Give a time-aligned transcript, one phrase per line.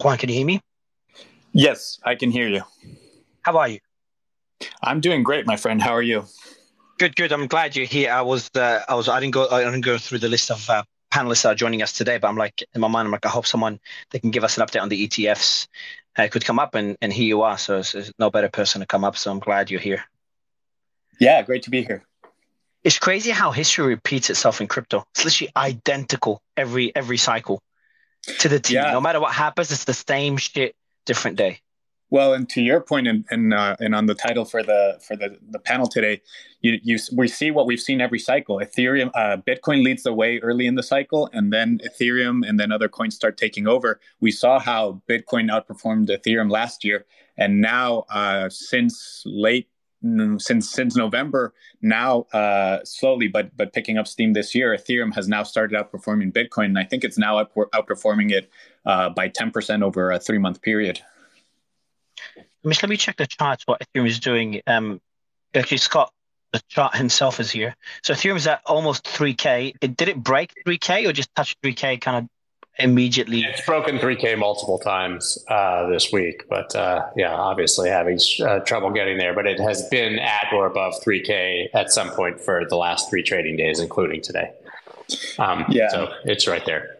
[0.00, 0.60] Juan, can you hear me?
[1.52, 2.62] Yes, I can hear you.
[3.42, 3.80] How are you?
[4.82, 5.82] I'm doing great, my friend.
[5.82, 6.24] How are you?
[6.98, 7.32] Good, good.
[7.32, 8.12] I'm glad you're here.
[8.12, 10.68] I was, uh, I was, I didn't go, I didn't go through the list of
[10.70, 13.26] uh, panelists that are joining us today, but I'm like, in my mind, I'm like,
[13.26, 13.80] I hope someone
[14.10, 15.66] that can give us an update on the ETFs
[16.16, 17.58] uh, could come up, and and here you are.
[17.58, 19.16] So there's no better person to come up.
[19.16, 20.04] So I'm glad you're here.
[21.20, 22.04] Yeah, great to be here.
[22.84, 25.04] It's crazy how history repeats itself in crypto.
[25.14, 27.60] It's literally identical every every cycle
[28.22, 28.76] to the team.
[28.76, 28.92] Yeah.
[28.92, 30.74] No matter what happens, it's the same shit,
[31.06, 31.60] different day.
[32.10, 35.14] Well, and to your point, and and, uh, and on the title for the for
[35.14, 36.22] the, the panel today,
[36.62, 38.60] you you we see what we've seen every cycle.
[38.60, 42.72] Ethereum, uh, Bitcoin leads the way early in the cycle, and then Ethereum, and then
[42.72, 44.00] other coins start taking over.
[44.20, 47.04] We saw how Bitcoin outperformed Ethereum last year,
[47.36, 49.68] and now uh, since late
[50.38, 55.28] since since November, now uh, slowly but but picking up steam this year, Ethereum has
[55.28, 58.50] now started outperforming Bitcoin, and I think it's now outperforming it
[58.86, 61.00] uh, by ten percent over a three month period.
[62.64, 63.66] Mish, let me check the charts.
[63.66, 64.62] What Ethereum is doing.
[64.66, 65.00] Um,
[65.54, 66.12] actually, Scott,
[66.52, 67.76] the chart himself is here.
[68.02, 69.74] So Ethereum is at almost 3K.
[69.80, 72.28] It, did it break 3K or just touch 3K kind of
[72.78, 73.42] immediately?
[73.42, 78.90] It's broken 3K multiple times uh, this week, but uh, yeah, obviously having uh, trouble
[78.90, 79.34] getting there.
[79.34, 83.22] But it has been at or above 3K at some point for the last three
[83.22, 84.52] trading days, including today.
[85.38, 86.98] Um, yeah, so it's right there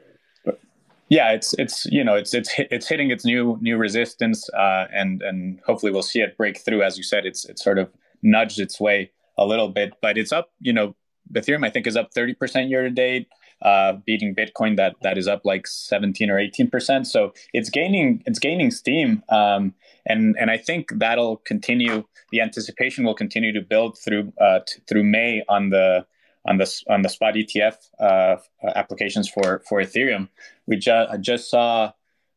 [1.08, 5.22] yeah, it's it's you know it's it's it's hitting its new new resistance, uh, and
[5.22, 6.82] and hopefully we'll see it break through.
[6.82, 7.90] As you said, it's it's sort of
[8.22, 10.50] nudged its way a little bit, but it's up.
[10.60, 10.94] You know,
[11.32, 13.28] Ethereum I think is up thirty percent year to date,
[13.62, 17.06] uh, beating Bitcoin that that is up like seventeen or eighteen percent.
[17.06, 19.74] So it's gaining it's gaining steam, um,
[20.06, 22.04] and and I think that'll continue.
[22.30, 26.06] The anticipation will continue to build through uh, t- through May on the
[26.46, 28.36] on the on the spot ETF uh,
[28.74, 30.28] applications for for Ethereum.
[30.66, 31.92] We just just saw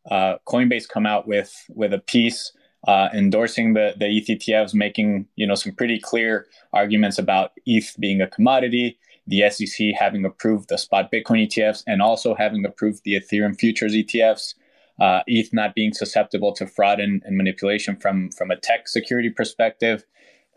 [0.10, 2.52] uh, Coinbase come out with with a piece
[2.88, 8.22] uh, endorsing the the ETFs, making you know some pretty clear arguments about ETH being
[8.22, 8.98] a commodity.
[9.32, 13.94] The SEC having approved the spot Bitcoin ETFs and also having approved the Ethereum futures
[13.94, 14.54] ETFs.
[15.00, 19.32] Uh, ETH not being susceptible to fraud and, and manipulation from from a tech security
[19.32, 20.06] perspective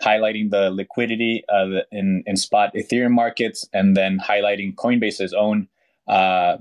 [0.02, 5.68] highlighting the liquidity uh, in, in spot Ethereum markets, and then highlighting Coinbase's own
[6.08, 6.58] uh,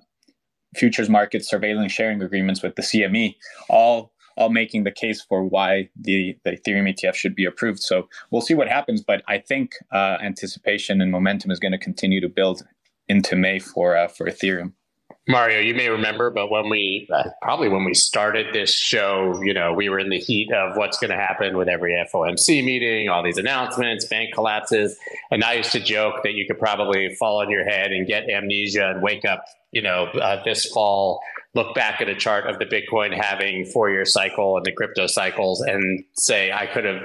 [0.76, 3.36] futures market surveillance sharing agreements with the CME,
[3.70, 7.80] all all making the case for why the, the Ethereum ETF should be approved.
[7.80, 11.78] So we'll see what happens, but I think uh, anticipation and momentum is going to
[11.78, 12.64] continue to build
[13.08, 14.74] into May for uh, for Ethereum.
[15.28, 17.08] Mario, you may remember, but when we
[17.42, 20.98] probably when we started this show, you know, we were in the heat of what's
[20.98, 24.98] going to happen with every FOMC meeting, all these announcements, bank collapses.
[25.32, 28.30] And I used to joke that you could probably fall on your head and get
[28.30, 31.22] amnesia and wake up, you know, uh, this fall,
[31.56, 35.08] look back at a chart of the Bitcoin having four year cycle and the crypto
[35.08, 37.02] cycles and say, I could have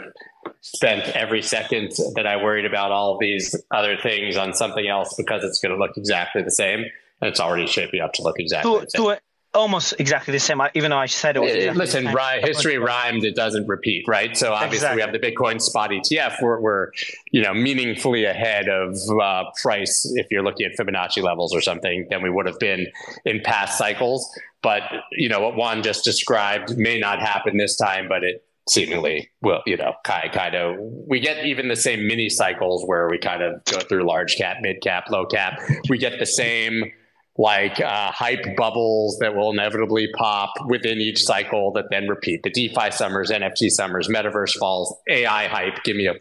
[0.61, 5.15] spent every second that I worried about all of these other things on something else
[5.17, 6.81] because it's going to look exactly the same
[7.21, 9.03] and it's already shaping up to look exactly to, the same.
[9.03, 9.21] To
[9.55, 11.53] almost exactly the same, even though I said it was.
[11.53, 14.37] Exactly Listen, ri- history rhymed; it doesn't repeat, right?
[14.37, 14.97] So obviously, exactly.
[14.97, 16.43] we have the Bitcoin spot ETF.
[16.43, 16.91] We're, we're
[17.31, 22.07] you know, meaningfully ahead of uh, price if you're looking at Fibonacci levels or something
[22.11, 22.87] than we would have been
[23.25, 24.29] in past cycles.
[24.63, 24.83] But
[25.13, 29.63] you know what Juan just described may not happen this time, but it seemingly will
[29.65, 33.43] you know kind kind of we get even the same mini cycles where we kind
[33.43, 35.59] of go through large cap mid cap low cap
[35.89, 36.93] we get the same
[37.39, 42.43] like uh, hype bubbles that will inevitably pop within each cycle that then repeat.
[42.43, 45.85] The DeFi summers, NFT summers, metaverse falls, AI hype.
[45.85, 46.15] Give me a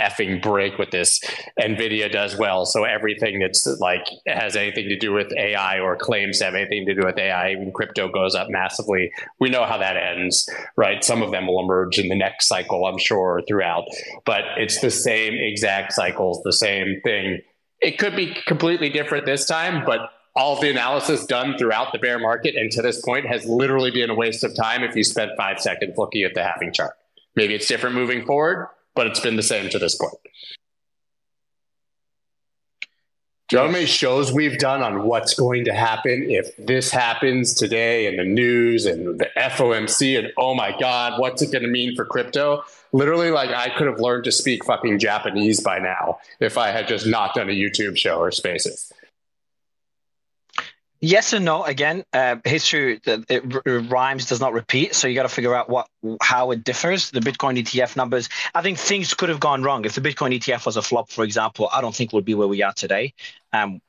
[0.00, 1.20] effing break with this.
[1.60, 6.38] Nvidia does well, so everything that's like has anything to do with AI or claims
[6.38, 9.12] to have anything to do with AI, even crypto goes up massively.
[9.38, 11.04] We know how that ends, right?
[11.04, 13.84] Some of them will emerge in the next cycle, I'm sure, throughout,
[14.24, 17.40] but it's the same exact cycles, the same thing.
[17.80, 21.98] It could be completely different this time, but all of the analysis done throughout the
[21.98, 25.04] bear market and to this point has literally been a waste of time if you
[25.04, 26.94] spent five seconds looking at the halving chart.
[27.36, 30.14] Maybe it's different moving forward, but it's been the same to this point.
[33.48, 36.90] Do you know how many shows we've done on what's going to happen if this
[36.90, 41.62] happens today in the news and the FOMC and oh my God, what's it going
[41.62, 42.64] to mean for crypto?
[42.92, 46.88] Literally, like I could have learned to speak fucking Japanese by now if I had
[46.88, 48.90] just not done a YouTube show or spaces.
[51.04, 51.64] Yes and no.
[51.64, 55.86] Again, uh, history it, rhymes does not repeat, so you got to figure out what
[56.22, 57.10] how it differs.
[57.10, 58.30] The Bitcoin ETF numbers.
[58.54, 61.22] I think things could have gone wrong if the Bitcoin ETF was a flop, for
[61.22, 61.68] example.
[61.70, 63.12] I don't think we'd be where we are today.
[63.52, 63.82] Um,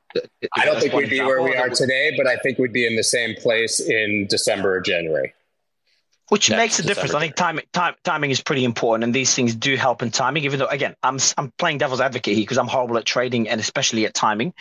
[0.54, 2.96] I don't think we'd be where we are today, but I think we'd be in
[2.96, 5.32] the same place in December or January.
[6.28, 7.14] Which makes a difference.
[7.14, 10.44] I think timing time, timing is pretty important, and these things do help in timing.
[10.44, 13.60] Even though, again, I'm I'm playing devil's advocate here because I'm horrible at trading and
[13.60, 14.52] especially at timing.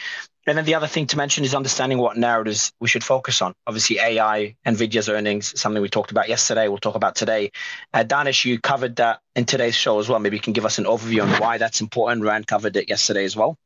[0.47, 3.55] And then the other thing to mention is understanding what narratives we should focus on.
[3.65, 6.67] Obviously, AI, Nvidia's earnings, something we talked about yesterday.
[6.67, 7.51] We'll talk about today.
[7.91, 10.19] Uh, Danish, you covered that in today's show as well.
[10.19, 12.21] Maybe you can give us an overview on why that's important.
[12.21, 13.57] Ran covered it yesterday as well.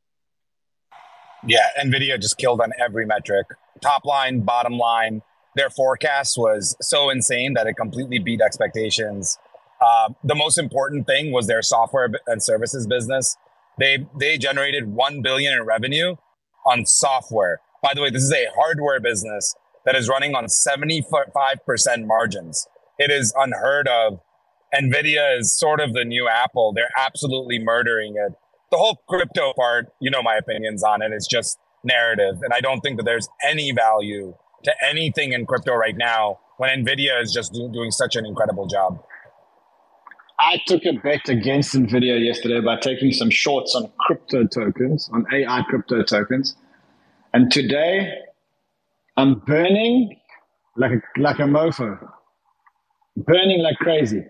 [1.46, 3.46] Yeah, Nvidia just killed on every metric,
[3.82, 5.20] top line, bottom line
[5.56, 9.38] their forecast was so insane that it completely beat expectations.
[9.80, 13.36] Uh, the most important thing was their software and services business.
[13.78, 16.16] They they generated one billion in revenue
[16.66, 17.60] on software.
[17.82, 19.54] By the way, this is a hardware business
[19.86, 22.66] that is running on seventy five percent margins.
[22.98, 24.20] It is unheard of.
[24.72, 26.72] Nvidia is sort of the new Apple.
[26.72, 28.34] They're absolutely murdering it.
[28.70, 31.10] The whole crypto part, you know my opinions on it.
[31.10, 34.34] It's just narrative, and I don't think that there's any value
[34.64, 38.66] to anything in crypto right now when Nvidia is just do, doing such an incredible
[38.66, 39.02] job.
[40.38, 45.26] I took a bet against Nvidia yesterday by taking some shorts on crypto tokens, on
[45.32, 46.56] AI crypto tokens.
[47.34, 48.14] And today
[49.16, 50.16] I'm burning
[50.76, 51.98] like a, like a mofo,
[53.16, 54.24] burning like crazy.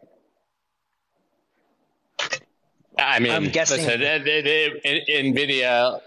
[2.98, 6.00] I mean, I'm guessing listen, Nvidia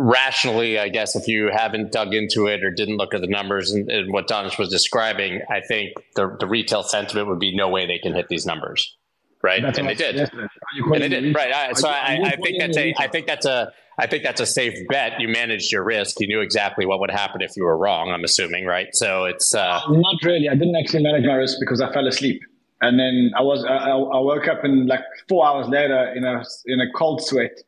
[0.00, 3.70] rationally, I guess, if you haven't dug into it or didn't look at the numbers
[3.70, 7.68] and, and what Danish was describing, I think the, the retail sentiment would be no
[7.68, 8.96] way they can hit these numbers.
[9.42, 9.62] Right.
[9.62, 10.16] That's and they did.
[10.16, 11.34] And they did.
[11.34, 11.52] Right.
[11.52, 14.46] I, so I, I think that's a, I think that's a, I think that's a
[14.46, 15.20] safe bet.
[15.20, 16.20] You managed your risk.
[16.20, 18.10] You knew exactly what would happen if you were wrong.
[18.10, 18.88] I'm assuming, right?
[18.92, 20.48] So it's uh, not really.
[20.48, 22.40] I didn't actually manage my risk because I fell asleep,
[22.80, 26.42] and then I was I, I woke up in like four hours later in a
[26.64, 27.60] in a cold sweat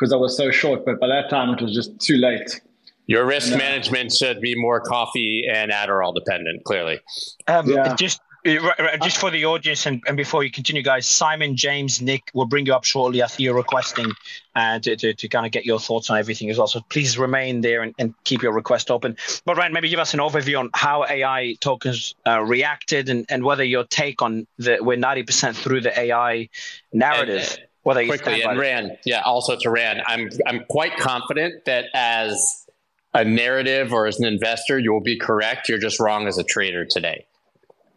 [0.00, 0.84] because I was so short.
[0.84, 2.60] But by that time, it was just too late.
[3.06, 7.00] Your risk and, uh, management should be more coffee and Adderall dependent, clearly.
[7.46, 7.94] Um, yeah.
[7.94, 8.20] Just
[9.02, 12.64] just for the audience and, and before you continue, guys, Simon, James, Nick will bring
[12.64, 13.22] you up shortly.
[13.22, 14.12] I think you're requesting
[14.54, 16.66] uh, to, to, to, kind of get your thoughts on everything as well.
[16.66, 19.18] So please remain there and, and keep your request open.
[19.44, 23.44] But Ryan, maybe give us an overview on how AI tokens uh, reacted and, and
[23.44, 26.48] whether your take on the we're 90% through the AI
[26.94, 27.58] narrative.
[27.58, 31.86] And, well, they quickly and Ran, yeah, also to Ran, I'm I'm quite confident that
[31.94, 32.66] as
[33.14, 35.68] a narrative or as an investor, you will be correct.
[35.68, 37.26] You're just wrong as a trader today.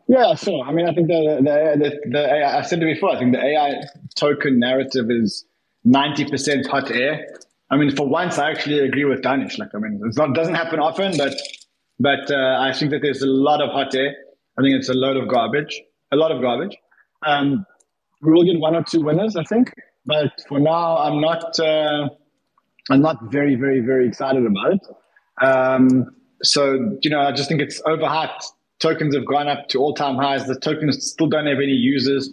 [0.08, 0.64] Yeah, sure.
[0.66, 3.12] I mean, I think the the, the, the AI, I said it before.
[3.12, 3.84] I think the AI
[4.16, 5.46] token narrative is
[5.84, 7.28] ninety percent hot air.
[7.70, 9.58] I mean, for once, I actually agree with Danish.
[9.58, 11.34] Like, I mean, it's it doesn't happen often, but
[12.00, 14.16] but uh, I think that there's a lot of hot air.
[14.58, 15.82] I think it's a load of garbage,
[16.12, 16.78] a lot of garbage.
[17.26, 17.66] Um,
[18.24, 19.74] we will get one or two winners, I think.
[20.06, 21.60] But for now, I'm not.
[21.60, 22.10] Uh,
[22.90, 24.88] I'm not very, very, very excited about it.
[25.42, 28.44] Um, so you know, I just think it's overhyped.
[28.80, 30.46] Tokens have gone up to all-time highs.
[30.46, 32.30] The tokens still don't have any users.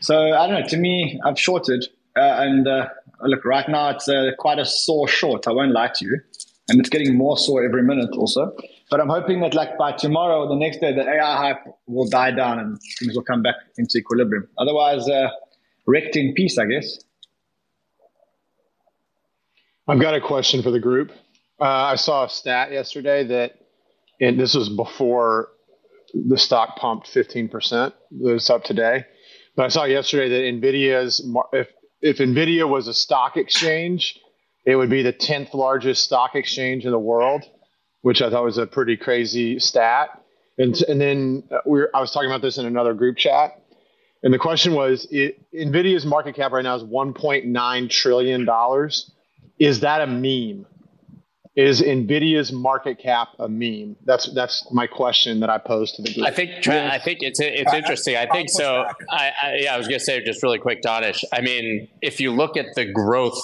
[0.00, 0.66] So I don't know.
[0.66, 1.84] To me, I've shorted,
[2.16, 2.88] uh, and uh,
[3.22, 5.46] look, right now it's uh, quite a sore short.
[5.46, 6.20] I won't lie to you,
[6.68, 8.56] and it's getting more sore every minute also.
[8.94, 12.08] But I'm hoping that like by tomorrow or the next day, the AI hype will
[12.08, 14.46] die down and things will come back into equilibrium.
[14.56, 15.30] Otherwise, uh,
[15.84, 17.00] wrecked in peace, I guess.
[19.88, 21.10] I've got a question for the group.
[21.60, 23.58] Uh, I saw a stat yesterday that,
[24.20, 25.48] and this was before
[26.14, 27.92] the stock pumped 15%.
[28.20, 29.06] It's up today.
[29.56, 31.66] But I saw yesterday that NVIDIA's, if,
[32.00, 34.20] if NVIDIA was a stock exchange,
[34.64, 37.42] it would be the 10th largest stock exchange in the world
[38.04, 40.22] which I thought was a pretty crazy stat.
[40.58, 43.62] And, and then uh, we were, I was talking about this in another group chat.
[44.22, 48.46] And the question was it, NVIDIA's market cap right now is $1.9 trillion.
[49.58, 50.66] Is that a meme?
[51.56, 53.96] Is NVIDIA's market cap a meme?
[54.04, 56.26] That's that's my question that I posed to the group.
[56.26, 58.16] I think I think it's it's interesting.
[58.16, 58.84] I think so.
[59.08, 61.24] I, I, yeah, I was going to say just really quick, Danish.
[61.32, 63.40] I mean, if you look at the growth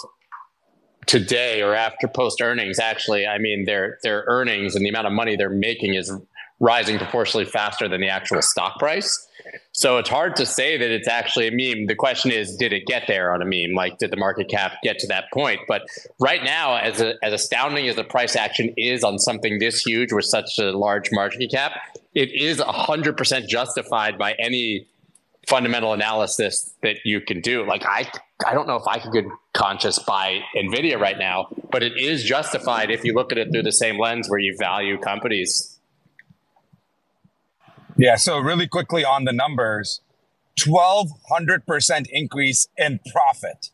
[1.07, 5.13] today or after post earnings, actually, I mean, their their earnings and the amount of
[5.13, 6.13] money they're making is
[6.61, 9.27] rising proportionally faster than the actual stock price.
[9.73, 11.87] So it's hard to say that it's actually a meme.
[11.87, 13.75] The question is, did it get there on a meme?
[13.75, 15.61] Like, did the market cap get to that point?
[15.67, 15.83] But
[16.21, 20.13] right now, as a, as astounding as the price action is on something this huge
[20.13, 21.73] with such a large market cap,
[22.15, 24.87] it is 100% justified by any
[25.49, 27.67] fundamental analysis that you can do.
[27.67, 28.11] Like I,
[28.47, 29.27] I don't know if I could
[29.61, 33.63] conscious by Nvidia right now, but it is justified if you look at it through
[33.63, 35.79] the same lens where you value companies.
[37.97, 38.17] Yeah.
[38.17, 40.01] So really quickly on the numbers,
[40.59, 43.71] twelve hundred percent increase in profit,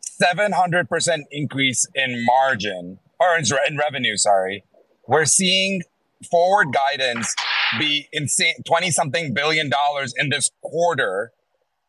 [0.00, 4.16] seven hundred percent increase in margin or in revenue.
[4.16, 4.64] Sorry,
[5.06, 5.82] we're seeing
[6.30, 7.34] forward guidance
[7.78, 11.32] be insane 20 something billion dollars in this quarter.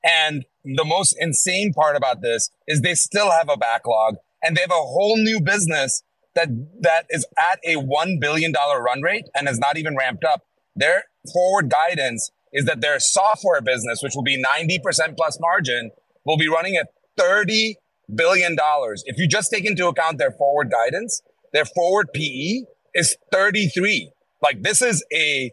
[0.03, 4.61] And the most insane part about this is they still have a backlog and they
[4.61, 6.03] have a whole new business
[6.35, 6.49] that
[6.81, 10.41] that is at a $1 billion run rate and has not even ramped up.
[10.75, 11.03] Their
[11.33, 15.91] forward guidance is that their software business, which will be 90% plus margin,
[16.25, 16.87] will be running at
[17.17, 17.75] 30
[18.13, 19.03] billion dollars.
[19.05, 21.21] If you just take into account their forward guidance,
[21.53, 22.63] their forward PE
[22.93, 24.11] is 33.
[24.41, 25.51] Like this is a,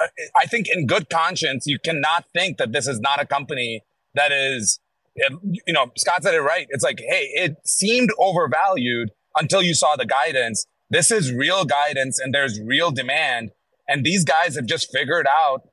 [0.00, 3.82] I think in good conscience, you cannot think that this is not a company
[4.16, 4.80] that is,
[5.14, 6.66] you know, Scott said it right.
[6.70, 10.66] It's like, hey, it seemed overvalued until you saw the guidance.
[10.90, 13.52] This is real guidance and there's real demand.
[13.88, 15.68] And these guys have just figured out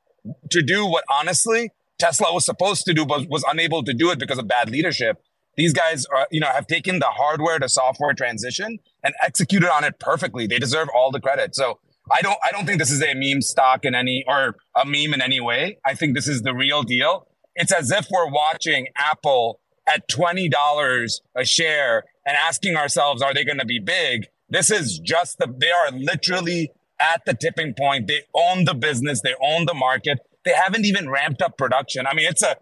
[0.52, 4.20] to do what honestly Tesla was supposed to do, but was unable to do it
[4.20, 5.18] because of bad leadership.
[5.56, 9.84] These guys are, you know, have taken the hardware to software transition and executed on
[9.84, 10.48] it perfectly.
[10.48, 11.56] They deserve all the credit.
[11.56, 11.80] So
[12.12, 15.14] I don't, I don't think this is a meme stock in any, or a meme
[15.14, 15.78] in any way.
[15.86, 17.28] I think this is the real deal.
[17.56, 23.44] It's as if we're watching Apple at $20 a share and asking ourselves, are they
[23.44, 24.28] going to be big?
[24.50, 28.08] This is just the, they are literally at the tipping point.
[28.08, 29.22] They own the business.
[29.22, 30.20] They own the market.
[30.46, 32.06] They haven't even ramped up production.
[32.08, 32.56] I mean, it's a,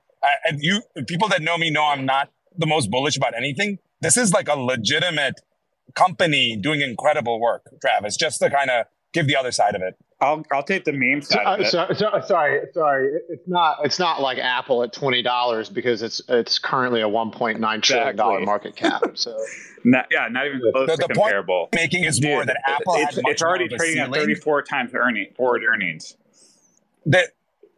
[0.58, 3.80] you, people that know me know I'm not the most bullish about anything.
[4.02, 5.42] This is like a legitimate
[5.96, 9.96] company doing incredible work, Travis, just to kind of give the other side of it.
[10.22, 11.66] I'll I'll take the meme side.
[11.66, 13.12] So, uh, so, so, sorry, sorry.
[13.30, 17.32] It's not it's not like Apple at twenty dollars because it's it's currently a one
[17.32, 18.46] point nine trillion dollar exactly.
[18.46, 19.18] market cap.
[19.18, 19.36] So
[19.84, 21.70] not, yeah, not even close the, to the comparable.
[21.72, 25.34] Point making is more that Apple it's, it's already trading at thirty four times earning
[25.36, 26.16] forward earnings.
[27.08, 27.30] That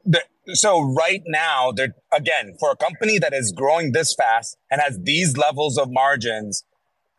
[0.04, 4.82] the so right now they're again for a company that is growing this fast and
[4.82, 6.66] has these levels of margins.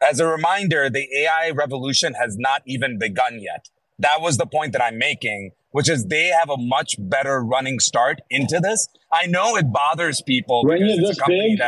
[0.02, 4.72] As a reminder, the AI revolution has not even begun yet that was the point
[4.72, 8.88] that I'm making, which is they have a much better running start into this.
[9.12, 11.60] I know it bothers people when you're this big.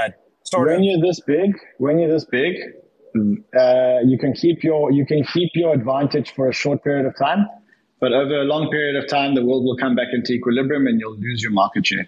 [0.53, 2.57] when of, you're this big, when you're this big,
[3.59, 7.17] uh, you can keep your you can keep your advantage for a short period of
[7.17, 7.47] time,
[8.01, 11.01] but over a long period of time, the world will come back into equilibrium and
[11.01, 12.07] you'll lose your market share.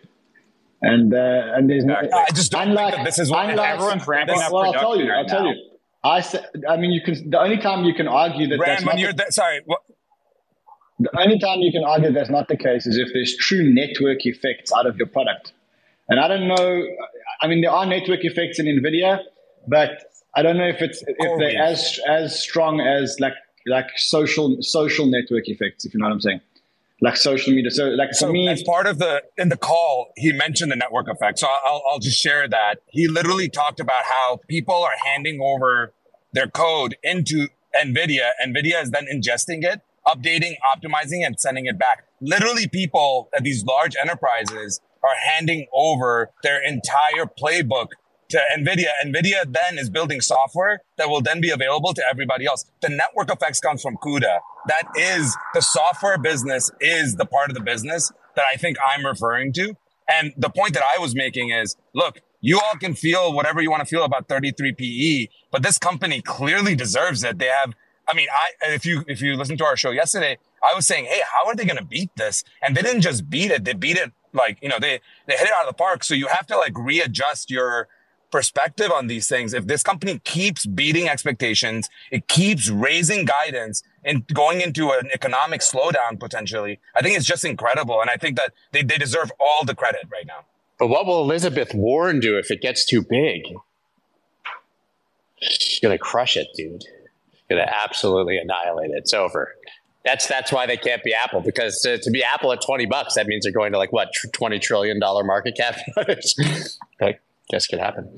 [0.80, 3.68] And uh, and there's no, I just don't unlike, think that this is what unlike,
[3.68, 4.52] everyone's ramping up.
[4.52, 5.10] Well, I'll tell you.
[5.10, 5.54] Right I'll tell you.
[6.04, 6.46] I said.
[6.68, 7.30] I mean, you can.
[7.30, 9.80] The only time you can argue that Ran, when you're the, sorry, what,
[10.98, 14.26] the only time you can argue that's not the case is if there's true network
[14.26, 15.52] effects out of your product.
[16.08, 16.86] And I don't know,
[17.40, 19.20] I mean, there are network effects in NVIDIA,
[19.66, 23.34] but I don't know if it's if oh, they're as as strong as like
[23.66, 26.40] like social social network effects, if you know what I'm saying.
[27.00, 27.70] Like social media.
[27.70, 31.08] So like so me as part of the in the call, he mentioned the network
[31.08, 31.38] effect.
[31.38, 32.76] So I'll I'll just share that.
[32.88, 35.92] He literally talked about how people are handing over
[36.32, 38.30] their code into NVIDIA.
[38.44, 42.04] NVIDIA is then ingesting it updating, optimizing, and sending it back.
[42.20, 47.88] Literally, people at these large enterprises are handing over their entire playbook
[48.30, 48.88] to NVIDIA.
[49.04, 52.64] NVIDIA then is building software that will then be available to everybody else.
[52.80, 54.40] The network effects comes from CUDA.
[54.66, 59.06] That is the software business is the part of the business that I think I'm
[59.06, 59.74] referring to.
[60.08, 63.70] And the point that I was making is, look, you all can feel whatever you
[63.70, 67.38] want to feel about 33 PE, but this company clearly deserves it.
[67.38, 67.74] They have
[68.08, 71.04] I mean, I if you if you listen to our show yesterday, I was saying,
[71.04, 72.42] hey, how are they going to beat this?
[72.62, 75.46] And they didn't just beat it; they beat it like you know they they hit
[75.46, 76.02] it out of the park.
[76.02, 77.88] So you have to like readjust your
[78.30, 79.52] perspective on these things.
[79.52, 85.60] If this company keeps beating expectations, it keeps raising guidance and going into an economic
[85.60, 88.02] slowdown potentially, I think it's just incredible.
[88.02, 90.44] And I think that they, they deserve all the credit right now.
[90.78, 93.44] But what will Elizabeth Warren do if it gets too big?
[95.40, 96.84] She's to crush it, dude
[97.48, 98.98] going to absolutely annihilate it.
[98.98, 99.54] It's over.
[100.04, 103.14] That's that's why they can't be Apple because to, to be Apple at twenty bucks,
[103.14, 105.76] that means they're going to like what twenty trillion dollar market cap.
[107.00, 107.18] I
[107.50, 108.16] guess could happen.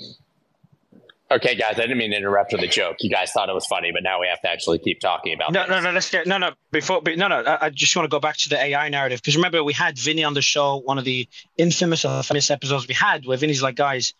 [1.33, 2.97] Okay, guys, I didn't mean to interrupt with a joke.
[3.01, 5.53] You guys thought it was funny, but now we have to actually keep talking about.
[5.53, 5.93] No, no, no.
[5.93, 6.51] Let's get no, no.
[6.73, 7.37] Before, no, no.
[7.37, 9.97] I, I just want to go back to the AI narrative because remember we had
[9.97, 13.63] Vinny on the show, one of the infamous or famous episodes we had, where Vinny's
[13.63, 14.13] like, guys,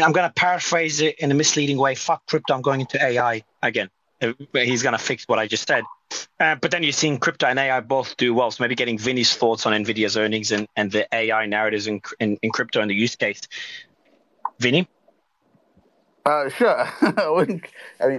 [0.00, 1.96] I'm going to paraphrase it in a misleading way.
[1.96, 2.54] Fuck crypto.
[2.54, 3.90] I'm going into AI again.
[4.22, 5.84] Uh, he's going to fix what I just said.
[6.38, 8.50] Uh, but then you're seeing crypto and AI both do well.
[8.50, 12.38] So maybe getting Vinny's thoughts on NVIDIA's earnings and, and the AI narratives in, in,
[12.42, 13.42] in crypto and the use case.
[14.58, 14.88] Vinny?
[16.26, 16.76] Uh, sure.
[17.00, 17.62] I mean,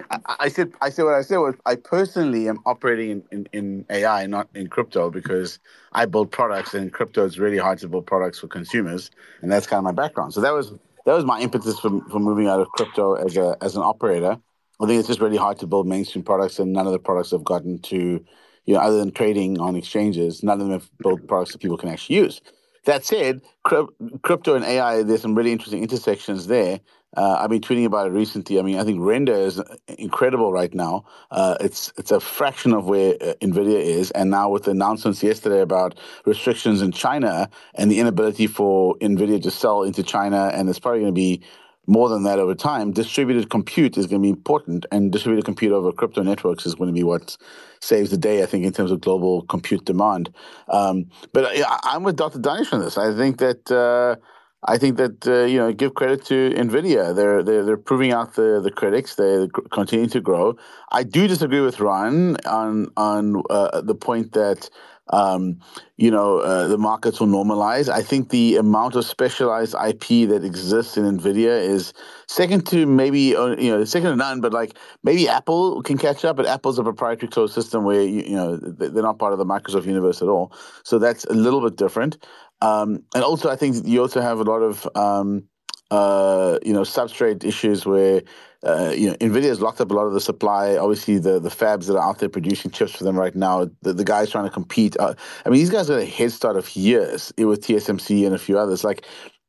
[0.10, 3.48] I, I, said I said what I said was I personally am operating in, in,
[3.52, 5.60] in, AI, not in crypto, because
[5.92, 9.12] I build products, and crypto is really hard to build products for consumers,
[9.42, 10.34] and that's kind of my background.
[10.34, 10.72] So that was
[11.06, 14.40] that was my impetus for, for moving out of crypto as a as an operator.
[14.80, 17.32] I think it's just really hard to build mainstream products, and none of the products
[17.32, 18.24] have gotten to,
[18.66, 21.78] you know, other than trading on exchanges, none of them have built products that people
[21.78, 22.42] can actually use.
[22.86, 26.80] That said, crypto and AI, there's some really interesting intersections there.
[27.16, 28.60] Uh, I've been tweeting about it recently.
[28.60, 29.62] I mean, I think Render is
[29.98, 31.06] incredible right now.
[31.32, 35.24] Uh, it's it's a fraction of where uh, Nvidia is, and now with the announcements
[35.24, 40.70] yesterday about restrictions in China and the inability for Nvidia to sell into China, and
[40.70, 41.42] it's probably going to be
[41.88, 45.72] more than that over time, distributed compute is going to be important, and distributed compute
[45.72, 47.38] over crypto networks is going to be what
[47.80, 50.34] saves the day, I think, in terms of global compute demand.
[50.68, 52.40] Um, but I, am with Dr.
[52.40, 52.98] Danish on this.
[52.98, 53.72] I think that.
[53.72, 54.18] Uh,
[54.64, 57.16] I think that uh, you know, give credit to Nvidia.
[57.16, 59.16] They're they're, they're proving out the, the critics.
[59.16, 60.58] They continue to grow.
[60.92, 64.70] I do disagree with Ron on on uh, the point that
[65.10, 65.60] um,
[65.96, 67.90] you know, uh, the markets will normalize.
[67.90, 71.94] I think the amount of specialized IP that exists in NVIDIA is
[72.28, 76.26] second to maybe, uh, you know, second to none, but like maybe Apple can catch
[76.26, 79.40] up, but Apple's a proprietary closed system where, you, you know, they're not part of
[79.40, 80.52] the Microsoft universe at all.
[80.84, 82.18] So that's a little bit different.
[82.62, 85.44] Um, and also, I think you also have a lot of, um,
[85.92, 88.24] uh, you know, substrate issues where
[88.64, 90.78] uh, you know, Nvidia has locked up a lot of the supply.
[90.78, 93.94] Obviously, the the fabs that are out there producing chips for them right now, the,
[93.94, 94.98] the guys trying to compete.
[95.00, 95.14] Uh,
[95.46, 98.58] I mean, these guys got a head start of years with TSMC and a few
[98.58, 98.84] others.
[98.84, 99.06] Like,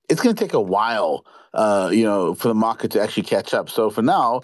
[0.08, 1.24] it's going to take a while,
[1.54, 3.70] uh, you know, for the market to actually catch up.
[3.70, 4.42] So for now,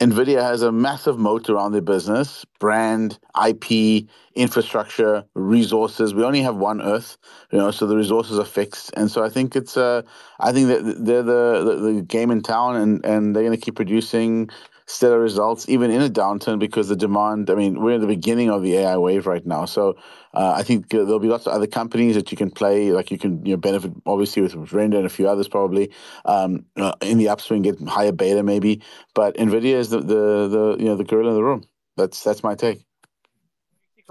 [0.00, 6.14] NVIDIA has a massive moat around their business brand, IP, infrastructure, resources.
[6.14, 7.18] We only have one Earth,
[7.50, 8.92] you know, so the resources are fixed.
[8.96, 10.02] And so I think it's, uh,
[10.40, 13.64] I think that they're the, the, the game in town and, and they're going to
[13.64, 14.48] keep producing
[14.92, 17.48] stellar results, even in a downturn, because the demand.
[17.50, 19.96] I mean, we're in the beginning of the AI wave right now, so
[20.34, 22.92] uh, I think there'll be lots of other companies that you can play.
[22.92, 25.90] Like you can you know benefit obviously with Render and a few others probably
[26.24, 28.82] um, uh, in the upswing, get higher beta maybe.
[29.14, 31.64] But Nvidia is the the the you know the gorilla in the room.
[31.96, 32.84] That's that's my take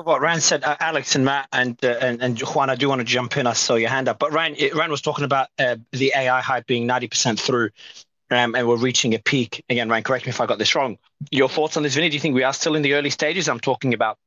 [0.03, 2.99] what Ran said, uh, Alex and Matt and, uh, and and Juan, I do want
[2.99, 3.47] to jump in.
[3.47, 6.65] I saw your hand up, but Ran, Ran was talking about uh, the AI hype
[6.67, 7.69] being ninety percent through,
[8.31, 9.63] um, and we're reaching a peak.
[9.69, 10.97] Again, Ryan, correct me if I got this wrong.
[11.29, 12.09] Your thoughts on this, Vinny?
[12.09, 13.49] Do you think we are still in the early stages?
[13.49, 14.17] I'm talking about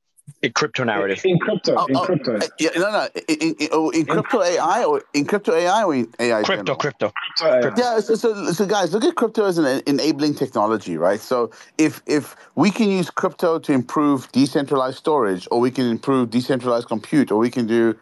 [0.43, 1.21] a crypto narrative.
[1.25, 2.37] In crypto, oh, in oh, crypto.
[2.37, 3.09] Uh, yeah, no, no.
[3.29, 6.43] In, in, oh, in, crypto AI or in crypto AI or in AI?
[6.43, 7.13] Crypto, crypto.
[7.37, 7.83] crypto.
[7.83, 8.01] Yeah.
[8.01, 11.21] So, so, so, guys, look at crypto as an enabling technology, right?
[11.21, 16.31] So, if if we can use crypto to improve decentralized storage, or we can improve
[16.31, 17.95] decentralized compute, or we can do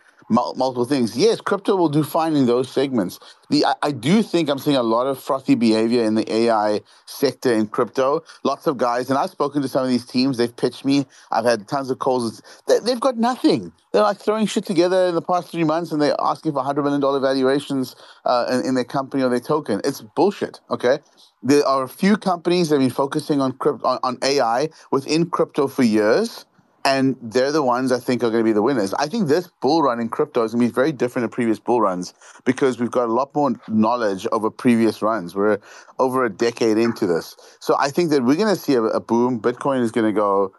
[0.57, 1.17] multiple things.
[1.17, 3.21] Yes, crypto will do fine in those segments.
[3.51, 6.83] The I, I, do think I'm seeing a lot of frothy behavior in the AI
[7.07, 8.25] sector in crypto.
[8.45, 10.39] Lots of guys, and I've spoken to some of these teams.
[10.39, 11.07] They've pitched me.
[11.33, 12.43] I've had tons of calls.
[12.69, 13.73] They, they've got nothing.
[13.93, 16.85] They're like throwing shit together in the past three months, and they're asking for hundred
[16.85, 19.81] million dollar valuations uh, in, in their company or their token.
[19.85, 20.61] It's bullshit.
[20.71, 21.01] Okay.
[21.43, 25.31] There are a few companies that have been focusing on, crypto, on, on AI within
[25.31, 26.47] crypto for years
[26.85, 28.93] and they're the ones I think are going to be the winners.
[28.95, 31.59] I think this bull run in crypto is going to be very different than previous
[31.59, 32.15] bull runs
[32.45, 35.35] because we've got a lot more knowledge over previous runs.
[35.35, 35.59] We're
[35.99, 37.37] over a decade into this.
[37.61, 39.41] So I think that we're going to see a, a boom.
[39.41, 40.53] Bitcoin is going to go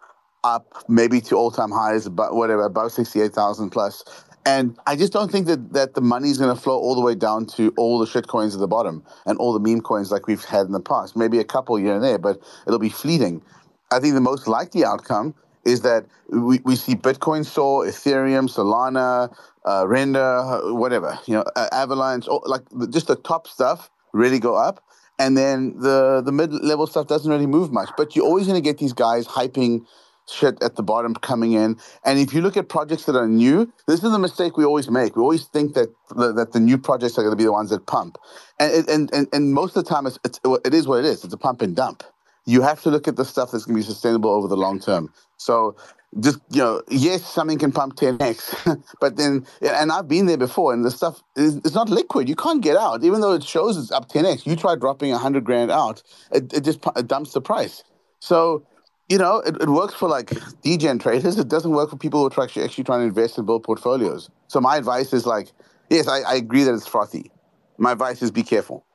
[0.44, 4.04] up maybe to all time highs, but whatever, about 68,000 plus.
[4.46, 7.14] And I just don't think that, that the is going to flow all the way
[7.14, 10.26] down to all the shit coins at the bottom and all the meme coins like
[10.26, 11.16] we've had in the past.
[11.16, 13.42] Maybe a couple here and there, but it'll be fleeting.
[13.90, 19.34] I think the most likely outcome is that we, we see Bitcoin soar, Ethereum, Solana,
[19.64, 24.84] uh, Render, whatever, you know, uh, Avalanche, like just the top stuff really go up.
[25.18, 27.88] And then the, the mid level stuff doesn't really move much.
[27.96, 29.86] But you're always going to get these guys hyping
[30.28, 31.78] shit at the bottom coming in.
[32.04, 34.90] And if you look at projects that are new, this is the mistake we always
[34.90, 35.14] make.
[35.14, 37.70] We always think that the, that the new projects are going to be the ones
[37.70, 38.18] that pump.
[38.58, 41.24] And, and, and, and most of the time, it's, it's, it is what it is.
[41.24, 42.02] It's a pump and dump
[42.46, 44.80] you have to look at the stuff that's going to be sustainable over the long
[44.80, 45.12] term.
[45.44, 45.76] So
[46.20, 50.72] just you know, yes, something can pump 10x, but then and I've been there before,
[50.72, 52.28] and the stuff is it's not liquid.
[52.28, 54.46] You can't get out, even though it shows it's up 10x.
[54.46, 56.02] You try dropping hundred grand out,
[56.32, 57.84] it, it just it dumps the price.
[58.20, 58.64] So
[59.10, 61.38] you know, it, it works for like degen traders.
[61.38, 64.30] It doesn't work for people who are actually, actually trying to invest and build portfolios.
[64.48, 65.52] So my advice is like,
[65.90, 67.30] yes, I, I agree that it's frothy.
[67.76, 68.86] My advice is be careful.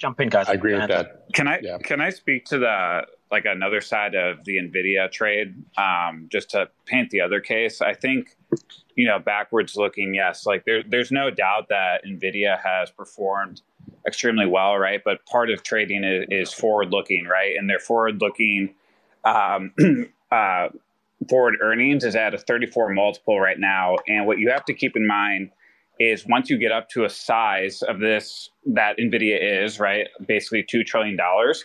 [0.00, 0.48] Jump in, guys.
[0.48, 1.26] I agree with that.
[1.32, 1.78] Can I yeah.
[1.78, 5.54] can I speak to the like another side of the Nvidia trade?
[5.76, 8.36] Um, just to paint the other case, I think
[8.94, 13.62] you know backwards looking, yes, like there, there's no doubt that Nvidia has performed
[14.06, 15.02] extremely well, right?
[15.04, 17.56] But part of trading is, is forward looking, right?
[17.56, 18.74] And their forward looking.
[19.24, 19.72] Um,
[20.30, 20.68] uh,
[21.28, 23.96] forward earnings is at a 34 multiple right now.
[24.06, 25.50] And what you have to keep in mind
[25.98, 30.62] is once you get up to a size of this that Nvidia is, right, basically
[30.62, 31.64] two trillion dollars,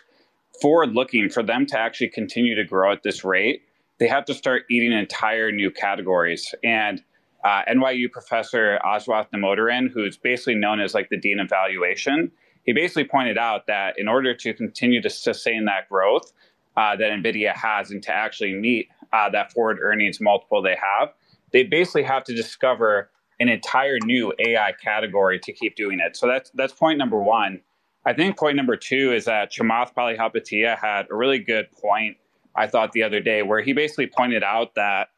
[0.62, 3.64] forward looking for them to actually continue to grow at this rate,
[4.00, 6.54] they have to start eating entire new categories.
[6.64, 7.02] And
[7.44, 12.32] uh, NYU professor Aswath Damodaran, who's basically known as like the dean of valuation,
[12.64, 16.32] he basically pointed out that in order to continue to sustain that growth
[16.78, 21.10] uh, that NVIDIA has and to actually meet uh, that forward earnings multiple they have,
[21.52, 23.10] they basically have to discover
[23.42, 26.16] an entire new AI category to keep doing it.
[26.16, 27.60] So that's that's point number one.
[28.06, 32.18] I think point number two is that Chamath Palihapitiya had a really good point,
[32.56, 35.10] I thought, the other day, where he basically pointed out that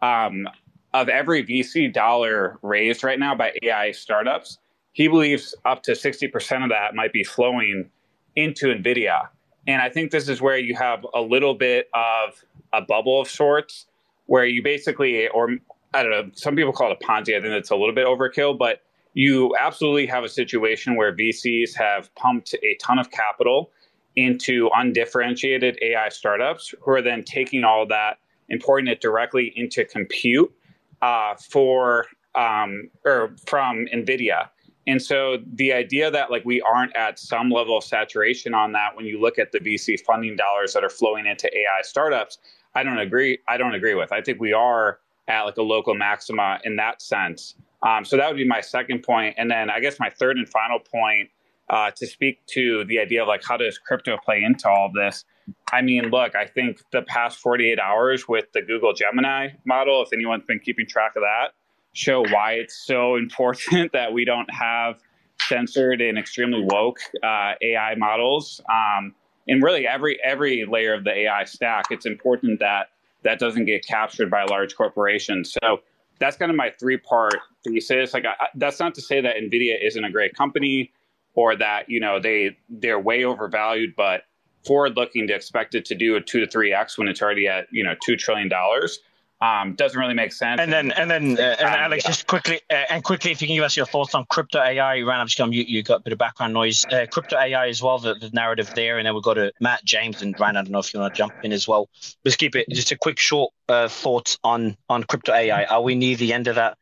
[0.00, 0.48] um,
[0.94, 4.58] of every VC dollar raised right now by AI startups,
[4.92, 7.90] he believes up to 60% of that might be flowing
[8.36, 9.28] into NVIDIA.
[9.66, 13.28] And I think this is where you have a little bit of a bubble of
[13.28, 13.86] sorts
[14.26, 15.50] where you basically, or
[15.94, 17.36] I don't know, some people call it a Ponzi.
[17.36, 18.82] I think it's a little bit overkill, but
[19.14, 23.70] you absolutely have a situation where VCs have pumped a ton of capital
[24.16, 29.84] into undifferentiated AI startups who are then taking all that and pouring it directly into
[29.84, 30.52] compute
[31.00, 34.48] uh, for um, or from NVIDIA.
[34.86, 38.96] And so the idea that like we aren't at some level of saturation on that
[38.96, 42.38] when you look at the VC funding dollars that are flowing into AI startups,
[42.74, 43.38] I don't agree.
[43.48, 44.12] I don't agree with.
[44.12, 47.54] I think we are at like a local maxima in that sense.
[47.82, 49.34] Um, so that would be my second point.
[49.38, 51.30] And then I guess my third and final point
[51.68, 54.92] uh, to speak to the idea of like how does crypto play into all of
[54.92, 55.24] this.
[55.72, 60.12] I mean, look, I think the past 48 hours with the Google Gemini model, if
[60.12, 61.54] anyone's been keeping track of that,
[61.94, 65.00] show why it's so important that we don't have
[65.40, 68.60] censored and extremely woke uh, AI models.
[68.70, 69.14] Um,
[69.48, 72.88] and really, every every layer of the AI stack, it's important that
[73.22, 75.56] that doesn't get captured by large corporations.
[75.62, 75.80] So
[76.18, 78.14] that's kind of my three part thesis.
[78.14, 80.92] Like, I, that's not to say that Nvidia isn't a great company
[81.34, 84.22] or that you know they they're way overvalued, but
[84.66, 87.46] forward looking to expect it to do a two to three x when it's already
[87.48, 89.00] at you know two trillion dollars
[89.42, 90.60] um, doesn't really make sense.
[90.60, 92.10] And then, and then, uh, and Alex, yeah.
[92.10, 95.00] just quickly, uh, and quickly, if you can give us your thoughts on crypto AI.
[95.00, 96.86] Ran, I'm just going you, you got a bit of background noise.
[96.86, 99.84] Uh, crypto AI as well, the, the narrative there, and then we'll go to Matt
[99.84, 100.56] James and Ran.
[100.56, 101.88] I don't know if you want to jump in as well.
[102.24, 105.64] Just keep it just a quick, short uh, thoughts on on crypto AI.
[105.64, 106.78] Are we near the end of that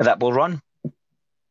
[0.00, 0.62] of that bull run?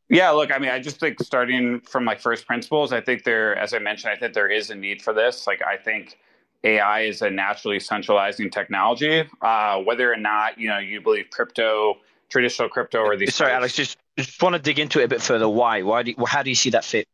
[0.10, 3.56] Yeah, look, I mean, I just think starting from like first principles, I think there,
[3.56, 5.46] as I mentioned, I think there is a need for this.
[5.46, 6.18] Like, I think
[6.64, 9.24] AI is a naturally centralizing technology.
[9.42, 11.98] Uh, whether or not you know you believe crypto,
[12.30, 13.36] traditional crypto, or these.
[13.36, 15.48] Sorry, Alex, just just want to dig into it a bit further.
[15.48, 15.82] Why?
[15.84, 16.04] Why?
[16.04, 17.08] Do you, how do you see that fit?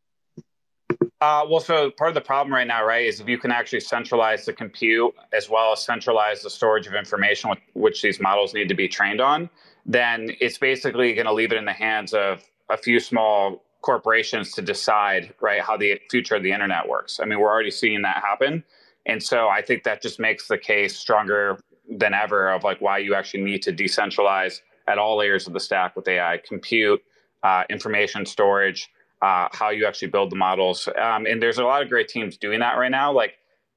[1.20, 3.80] Uh, well, so part of the problem right now, right, is if you can actually
[3.80, 8.52] centralize the compute as well as centralize the storage of information with which these models
[8.52, 9.48] need to be trained on,
[9.86, 14.52] then it's basically going to leave it in the hands of a few small corporations
[14.52, 17.20] to decide, right, how the future of the internet works.
[17.20, 18.64] I mean, we're already seeing that happen.
[19.06, 22.98] And so I think that just makes the case stronger than ever of like why
[22.98, 27.02] you actually need to decentralize at all layers of the stack with AI, compute,
[27.42, 28.88] uh, information storage,
[29.22, 30.88] uh, how you actually build the models.
[31.00, 33.12] Um, and there's a lot of great teams doing that right now.
[33.12, 33.34] Like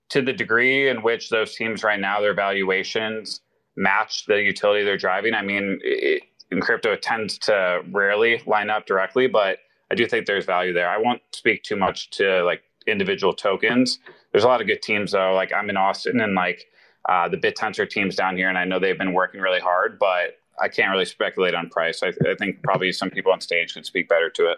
[0.10, 3.42] to the degree in which those teams right now, their valuations
[3.76, 5.34] match the utility they're driving.
[5.34, 9.60] I mean, it, in crypto, it tends to rarely line up directly, but
[9.92, 10.90] I do think there's value there.
[10.90, 14.00] I won't speak too much to like individual tokens.
[14.38, 15.34] There's a lot of good teams though.
[15.34, 16.68] Like I'm in Austin and like
[17.10, 20.38] uh, the BitTensor teams down here, and I know they've been working really hard, but
[20.62, 22.04] I can't really speculate on price.
[22.04, 24.58] I, I think probably some people on stage can speak better to it.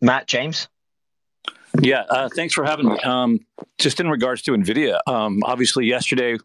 [0.00, 0.66] Matt James.
[1.78, 2.98] Yeah, uh, thanks for having me.
[3.00, 3.40] Um,
[3.78, 6.36] just in regards to NVIDIA, um, obviously yesterday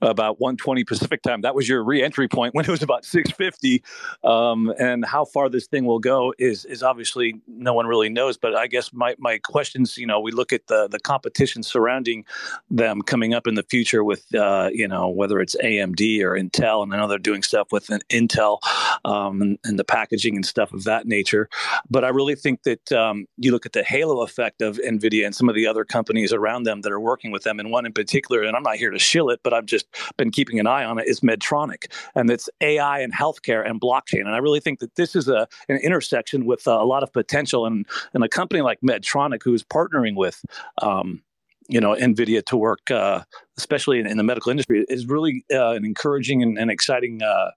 [0.00, 3.82] about 1:20 Pacific time, that was your re-entry point when it was about 6:50,
[4.24, 8.36] um, and how far this thing will go is is obviously no one really knows.
[8.36, 12.24] But I guess my my questions, you know, we look at the the competition surrounding
[12.70, 16.82] them coming up in the future with uh, you know whether it's AMD or Intel,
[16.82, 18.58] and I know they're doing stuff with Intel
[19.04, 21.48] um, and, and, the packaging and stuff of that nature.
[21.90, 25.34] But I really think that um, you look at the halo effect of NVIDIA and
[25.34, 27.58] some of the other companies around them that are working with them.
[27.58, 30.30] And one in particular, and I'm not here to shill it, but I've just been
[30.30, 31.90] keeping an eye on it, is Medtronic.
[32.14, 34.20] And it's AI and healthcare and blockchain.
[34.20, 37.66] And I really think that this is a, an intersection with a lot of potential.
[37.66, 40.44] And, and a company like Medtronic, who is partnering with,
[40.82, 41.22] um,
[41.68, 43.22] you know, NVIDIA to work, uh,
[43.56, 47.50] especially in, in, the medical industry, is really uh, an encouraging and, and exciting uh,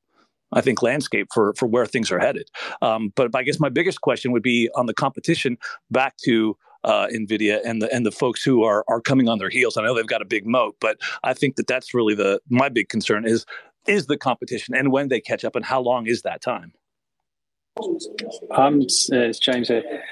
[0.54, 2.50] I think, landscape for for where things are headed.
[2.82, 5.58] Um, but I guess my biggest question would be on the competition
[5.90, 9.50] back to uh, Nvidia and the and the folks who are are coming on their
[9.50, 9.78] heels.
[9.78, 12.70] I know they've got a big moat, but I think that that's really the my
[12.70, 13.46] big concern is
[13.88, 16.74] is the competition and when they catch up and how long is that time.
[18.52, 20.04] I'm it's James here.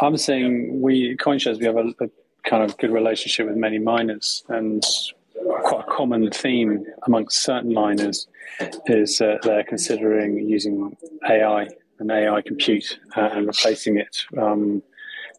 [0.00, 2.08] I'm saying we CoinShares we have a, a
[2.44, 4.82] kind of good relationship with many miners, and
[5.64, 8.28] quite a common theme amongst certain miners
[8.86, 10.96] is uh, they're considering using
[11.28, 14.82] AI and AI compute uh, and replacing it um,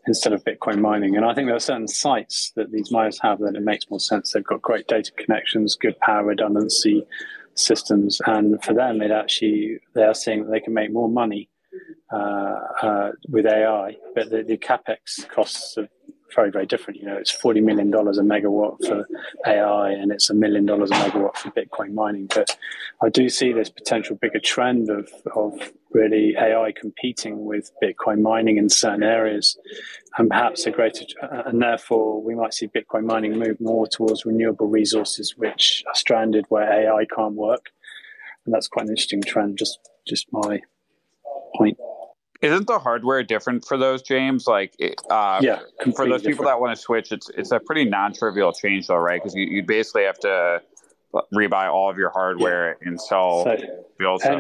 [0.10, 1.16] instead of Bitcoin mining.
[1.16, 4.00] And I think there are certain sites that these miners have that it makes more
[4.00, 4.32] sense.
[4.32, 7.06] They've got great data connections, good power redundancy
[7.54, 11.50] systems, and for them, it actually they are seeing that they can make more money
[12.12, 15.88] uh, uh, with AI, but the, the capex costs of
[16.36, 17.00] very, very different.
[17.00, 19.08] You know, it's $40 million a megawatt for
[19.46, 22.28] AI and it's a million dollars a megawatt for Bitcoin mining.
[22.28, 22.58] But
[23.02, 28.58] I do see this potential bigger trend of, of really AI competing with Bitcoin mining
[28.58, 29.58] in certain areas
[30.18, 34.68] and perhaps a greater, and therefore we might see Bitcoin mining move more towards renewable
[34.68, 37.72] resources which are stranded where AI can't work.
[38.46, 40.62] And that's quite an interesting trend, just, just my
[41.56, 41.78] point.
[42.42, 44.48] Isn't the hardware different for those, James?
[44.48, 44.74] Like,
[45.10, 45.60] uh, yeah,
[45.94, 49.22] for those people that want to switch, it's it's a pretty non-trivial change, though, right?
[49.22, 50.62] Because you, you basically have to
[51.34, 52.92] rebuy all of your hardware, yeah.
[52.92, 53.58] install, so,
[53.98, 54.40] build stuff.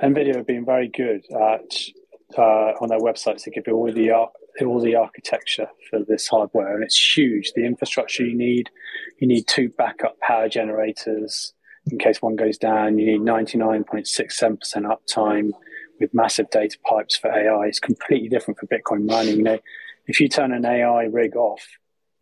[0.00, 1.74] And, NVIDIA have been very good at
[2.36, 6.74] uh, on their websites to give you all the all the architecture for this hardware,
[6.74, 7.52] and it's huge.
[7.54, 8.70] The infrastructure you need,
[9.18, 11.52] you need two backup power generators
[11.90, 12.98] in case one goes down.
[12.98, 15.50] You need ninety nine point six seven percent uptime
[16.00, 17.66] with massive data pipes for AI.
[17.66, 19.36] It's completely different for Bitcoin mining.
[19.36, 19.58] You know,
[20.06, 21.66] if you turn an AI rig off,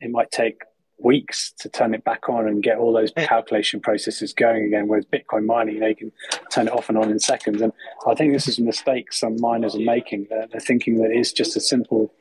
[0.00, 0.62] it might take
[0.98, 4.88] weeks to turn it back on and get all those calculation processes going again.
[4.88, 6.12] Whereas Bitcoin mining, you know, you can
[6.50, 7.60] turn it off and on in seconds.
[7.60, 7.72] And
[8.06, 10.26] I think this is a mistake some miners are making.
[10.30, 12.12] They're, they're thinking that it's just a simple,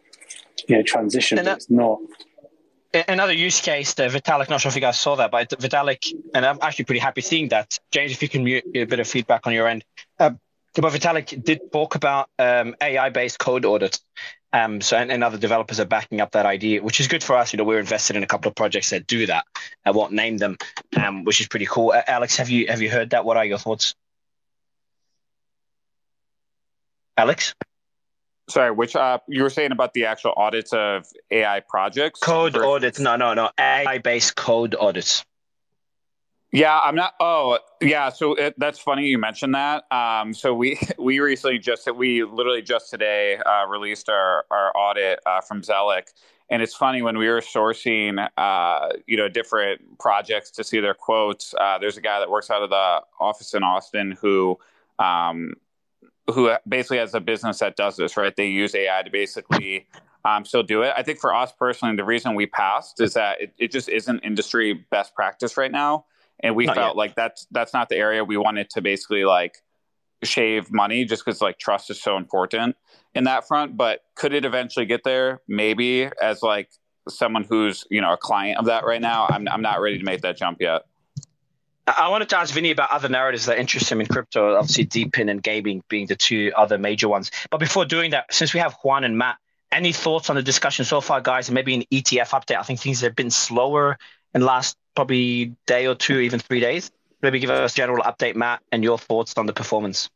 [0.67, 1.37] you know, transition.
[1.37, 1.99] That, it's not.
[3.07, 6.45] Another use case, the Vitalik, not sure if you guys saw that, but Vitalik, and
[6.45, 7.77] I'm actually pretty happy seeing that.
[7.91, 9.83] James, if you can mute a bit of feedback on your end.
[10.77, 13.99] Uh, Vitalik did talk about um, AI-based code audit.
[14.53, 17.35] Um, so and, and, other developers are backing up that idea, which is good for
[17.35, 17.51] us.
[17.51, 19.45] You know, we're invested in a couple of projects that do that.
[19.85, 20.57] I won't name them,
[20.95, 21.91] um, which is pretty cool.
[21.91, 23.25] Uh, Alex, have you have you heard that?
[23.25, 23.95] What are your thoughts?
[27.17, 27.53] Alex?
[28.47, 32.19] Sorry, which uh, you were saying about the actual audits of AI projects?
[32.19, 32.65] Code versus...
[32.65, 32.99] audits.
[32.99, 33.49] No, no, no.
[33.59, 35.25] AI-based code audits.
[36.55, 37.15] Yeah, I'm not.
[37.19, 38.07] Oh, yeah.
[38.07, 39.83] So it, that's funny you mentioned that.
[39.91, 45.19] Um, so we we recently just we literally just today uh, released our our audit
[45.25, 46.13] uh, from Zellic,
[46.49, 50.93] and it's funny when we were sourcing, uh, you know, different projects to see their
[50.93, 51.53] quotes.
[51.59, 54.57] Uh, there's a guy that works out of the office in Austin who.
[54.97, 55.55] Um,
[56.33, 58.35] who basically has a business that does this, right?
[58.35, 59.87] They use AI to basically
[60.23, 60.91] um, still do it.
[60.97, 64.21] I think for us personally, the reason we passed is that it, it just isn't
[64.21, 66.05] industry best practice right now
[66.41, 66.95] and we not felt yet.
[66.95, 69.57] like that's that's not the area we wanted to basically like
[70.23, 72.75] shave money just because like trust is so important
[73.13, 76.69] in that front but could it eventually get there maybe as like
[77.07, 80.03] someone who's you know a client of that right now i'm, I'm not ready to
[80.03, 80.83] make that jump yet
[81.87, 85.29] I wanted to ask Vinny about other narratives that interest him in crypto, obviously DePIN
[85.29, 87.29] and gaming being the two other major ones.
[87.51, 89.37] But before doing that, since we have Juan and Matt,
[89.71, 91.47] any thoughts on the discussion so far, guys?
[91.47, 92.57] And maybe an ETF update.
[92.57, 93.99] I think things have been slower
[94.35, 96.91] in the last probably day or two, even three days.
[97.21, 100.09] Maybe give us a general update, Matt, and your thoughts on the performance.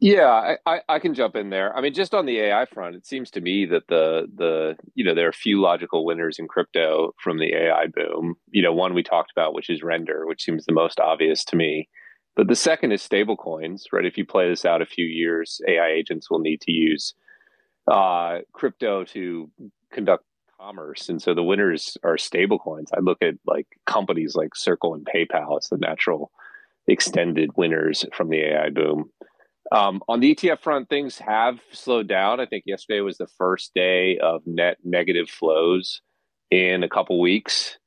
[0.00, 1.76] Yeah, I, I can jump in there.
[1.76, 5.04] I mean, just on the AI front, it seems to me that the the you
[5.04, 8.34] know there are a few logical winners in crypto from the AI boom.
[8.50, 11.56] You know, one we talked about, which is Render, which seems the most obvious to
[11.56, 11.88] me.
[12.36, 14.06] But the second is stablecoins, right?
[14.06, 17.14] If you play this out a few years, AI agents will need to use
[17.90, 19.50] uh, crypto to
[19.92, 20.24] conduct
[20.60, 21.08] commerce.
[21.08, 22.88] And so the winners are stablecoins.
[22.94, 26.30] I look at like companies like Circle and PayPal as the natural
[26.86, 29.10] extended winners from the AI boom.
[29.72, 32.40] Um, on the ETF front, things have slowed down.
[32.40, 36.02] I think yesterday was the first day of net negative flows
[36.50, 37.78] in a couple weeks.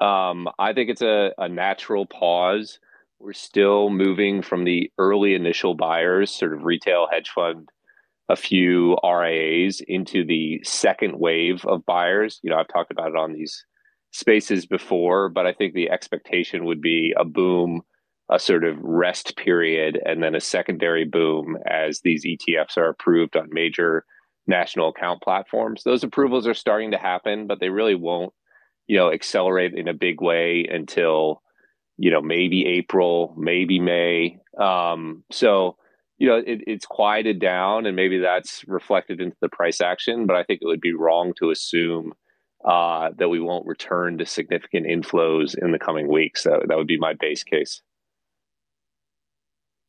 [0.00, 2.78] Um, I think it's a, a natural pause.
[3.18, 7.70] We're still moving from the early initial buyers, sort of retail hedge fund
[8.30, 12.38] a few RIAs into the second wave of buyers.
[12.42, 13.64] You know, I've talked about it on these
[14.12, 17.82] spaces before, but I think the expectation would be a boom,
[18.30, 23.36] a sort of rest period, and then a secondary boom as these ETFs are approved
[23.36, 24.04] on major
[24.46, 25.82] national account platforms.
[25.82, 28.32] Those approvals are starting to happen, but they really won't,
[28.86, 31.42] you know, accelerate in a big way until,
[31.98, 34.38] you know, maybe April, maybe May.
[34.56, 35.76] Um, so
[36.20, 40.26] you know, it, it's quieted down, and maybe that's reflected into the price action.
[40.26, 42.12] But I think it would be wrong to assume
[42.62, 46.44] uh, that we won't return to significant inflows in the coming weeks.
[46.44, 47.80] That, that would be my base case.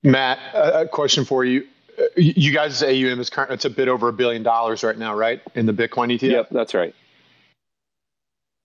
[0.03, 1.67] Matt, a question for you.
[1.99, 5.13] Uh, you guys' AUM is current, it's a bit over a billion dollars right now,
[5.13, 5.41] right?
[5.53, 6.31] In the Bitcoin ETF?
[6.31, 6.95] Yep, that's right.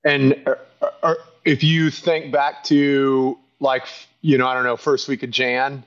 [0.05, 3.87] And uh, uh, if you think back to like
[4.20, 5.83] you know I don't know first week of Jan,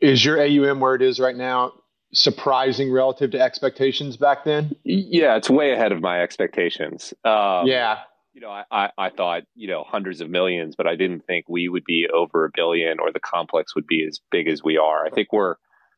[0.00, 1.72] is your AUM where it is right now
[2.12, 4.74] surprising relative to expectations back then?
[4.84, 7.12] Yeah, it's way ahead of my expectations.
[7.24, 7.98] Um, yeah.
[8.32, 11.48] You know, I, I, I, thought, you know, hundreds of millions, but I didn't think
[11.48, 14.78] we would be over a billion or the complex would be as big as we
[14.78, 15.04] are.
[15.04, 15.56] I think we're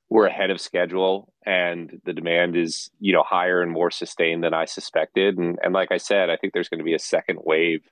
[0.08, 4.54] we're ahead of schedule and the demand is, you know, higher and more sustained than
[4.54, 5.38] I suspected.
[5.38, 7.82] And and like I said, I think there's going to be a second wave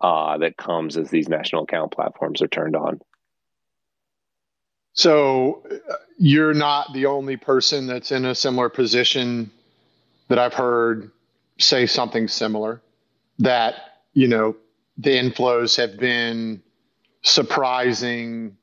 [0.00, 3.00] uh, that comes as these national account platforms are turned on.
[4.92, 9.50] So uh, you're not the only person that's in a similar position
[10.28, 11.10] that I've heard
[11.58, 12.82] say something similar
[13.38, 13.74] that,
[14.12, 14.56] you know,
[14.98, 16.62] the inflows have been
[17.22, 18.56] surprising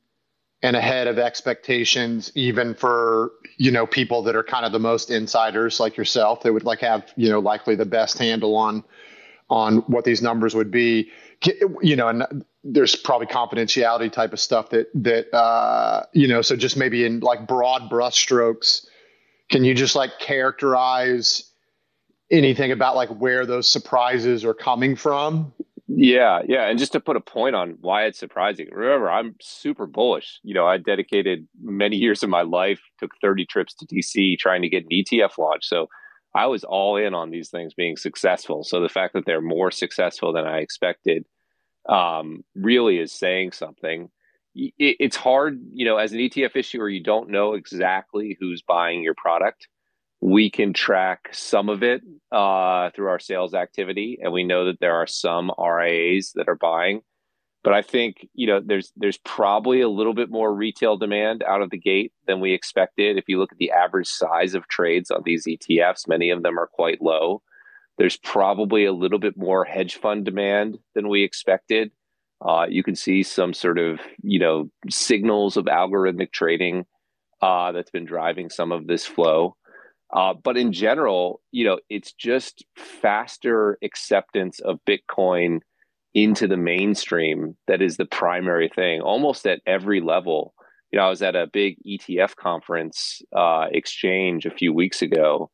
[0.62, 5.10] and ahead of expectations even for you know people that are kind of the most
[5.10, 6.42] insiders like yourself.
[6.42, 8.82] That would like have you know likely the best handle on
[9.50, 11.10] on what these numbers would be
[11.82, 16.42] you know and there's probably confidentiality type of stuff that that uh, you know.
[16.42, 18.86] So just maybe in like broad brushstrokes,
[19.50, 21.50] can you just like characterize
[22.30, 25.52] anything about like where those surprises are coming from?
[25.90, 28.68] Yeah, yeah, and just to put a point on why it's surprising.
[28.70, 30.38] Remember, I'm super bullish.
[30.42, 34.60] You know, I dedicated many years of my life, took 30 trips to DC trying
[34.62, 35.66] to get an ETF launch.
[35.66, 35.88] So
[36.34, 38.64] I was all in on these things being successful.
[38.64, 41.24] So the fact that they're more successful than I expected
[41.88, 44.10] um, really is saying something.
[44.54, 49.02] It, it's hard, you know, as an ETF issuer, you don't know exactly who's buying
[49.02, 49.68] your product.
[50.20, 54.80] We can track some of it uh, through our sales activity, and we know that
[54.80, 57.02] there are some RIAs that are buying.
[57.68, 61.60] But I think you know there's there's probably a little bit more retail demand out
[61.60, 63.18] of the gate than we expected.
[63.18, 66.58] If you look at the average size of trades on these ETFs, many of them
[66.58, 67.42] are quite low.
[67.98, 71.90] There's probably a little bit more hedge fund demand than we expected.
[72.40, 76.86] Uh, you can see some sort of you know signals of algorithmic trading
[77.42, 79.56] uh, that's been driving some of this flow.
[80.10, 85.60] Uh, but in general, you know, it's just faster acceptance of Bitcoin
[86.14, 90.54] into the mainstream that is the primary thing, almost at every level.
[90.90, 95.50] You know, I was at a big ETF conference uh, exchange a few weeks ago,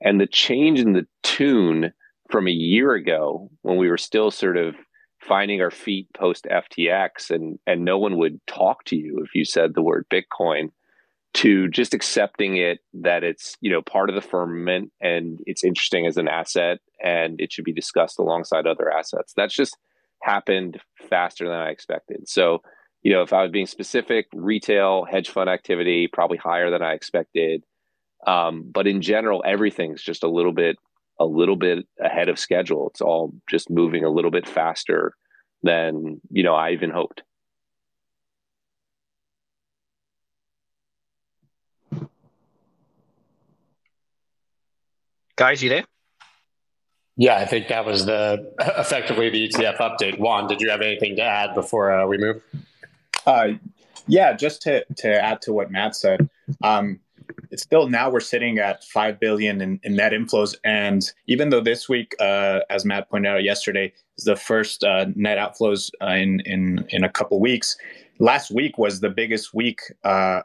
[0.00, 1.92] and the change in the tune
[2.30, 4.74] from a year ago when we were still sort of
[5.20, 9.44] finding our feet post FTX and and no one would talk to you if you
[9.44, 10.70] said the word Bitcoin
[11.32, 16.06] to just accepting it that it's you know part of the firmament and it's interesting
[16.06, 19.76] as an asset and it should be discussed alongside other assets that's just
[20.22, 22.62] happened faster than I expected so
[23.02, 26.92] you know if I was being specific retail hedge fund activity probably higher than I
[26.92, 27.64] expected
[28.26, 30.76] um, but in general, everything's just a little bit
[31.18, 32.88] a little bit ahead of schedule.
[32.88, 35.14] It's all just moving a little bit faster
[35.62, 37.22] than you know I even hoped.
[45.36, 45.84] Guys, you there?
[47.20, 50.18] Yeah, I think that was the effectively the ETF update.
[50.18, 52.42] Juan, did you have anything to add before uh, we move?
[53.26, 53.48] Uh,
[54.06, 56.30] yeah, just to to add to what Matt said.
[56.64, 56.98] Um,
[57.50, 61.60] it's still now we're sitting at five billion in, in net inflows, and even though
[61.60, 66.12] this week, uh, as Matt pointed out yesterday, is the first uh, net outflows uh,
[66.12, 67.76] in in in a couple weeks.
[68.18, 70.40] Last week was the biggest week uh,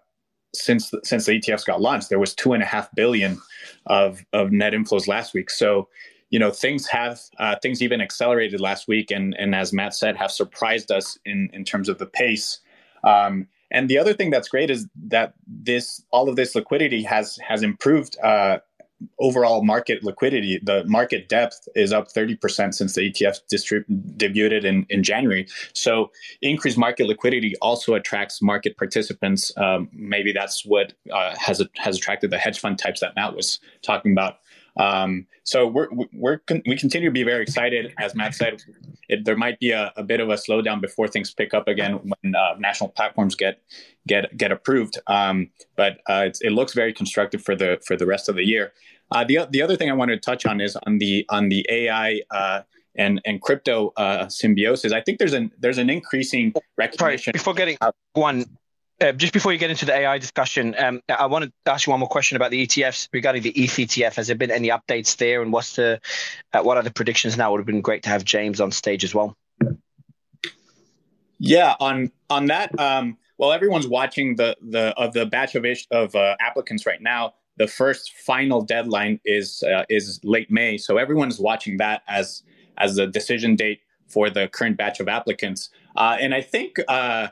[0.53, 2.09] since since the ETFs got launched.
[2.09, 3.39] There was two and a half billion
[3.85, 5.49] of of net inflows last week.
[5.49, 5.88] So
[6.36, 10.17] you know things have uh, things even accelerated last week, and and as Matt said,
[10.17, 12.60] have surprised us in in terms of the pace.
[13.06, 17.38] Um, and the other thing that's great is that this all of this liquidity has
[17.38, 18.58] has improved uh,
[19.19, 20.60] overall market liquidity.
[20.62, 25.48] The market depth is up 30% since the ETF distrib- debuted in, in January.
[25.71, 29.54] So increased market liquidity also attracts market participants.
[29.58, 33.60] Um, maybe that's what uh, has has attracted the hedge fund types that Matt was
[33.82, 34.39] talking about.
[34.77, 37.93] Um, so we're, we're we continue to be very excited.
[37.99, 38.61] As Matt said,
[39.08, 42.00] it, there might be a, a, bit of a slowdown before things pick up again
[42.02, 43.62] when uh, national platforms get
[44.08, 44.97] get get approved.
[45.08, 48.73] Um, but uh, it looks very constructive for the for the rest of the year.
[49.12, 51.65] Uh, the the other thing I wanted to touch on is on the on the
[51.69, 52.62] AI uh,
[52.95, 54.91] and and crypto uh, symbiosis.
[54.91, 57.23] I think there's an there's an increasing recognition.
[57.23, 57.77] Sorry, before getting
[58.13, 58.45] one,
[59.02, 61.91] uh, just before you get into the AI discussion, um, I want to ask you
[61.91, 64.15] one more question about the ETFs regarding the ETH ETF.
[64.15, 66.00] Has there been any updates there, and what's the
[66.54, 67.52] uh, what are the predictions now?
[67.52, 69.35] Would have been great to have James on stage as well.
[71.39, 72.77] Yeah, on on that.
[72.79, 77.33] Um, well, everyone's watching the the of the batch of of uh, applicants right now.
[77.58, 82.43] The first final deadline is uh, is late May, so everyone's watching that as
[82.77, 85.69] as the decision date for the current batch of applicants.
[85.96, 87.29] Uh, and I think uh,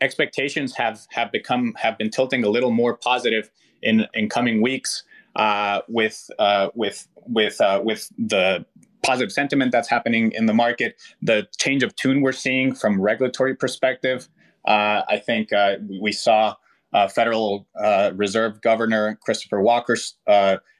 [0.00, 3.50] expectations have have become have been tilting a little more positive
[3.82, 5.04] in in coming weeks
[5.36, 8.64] uh, with uh, with with uh, with the
[9.02, 13.54] positive sentiment that's happening in the market, the change of tune we're seeing from regulatory
[13.54, 14.28] perspective.
[14.66, 16.56] Uh, I think uh, we saw
[16.92, 17.68] uh, Federal
[18.14, 19.96] Reserve Governor Christopher Waller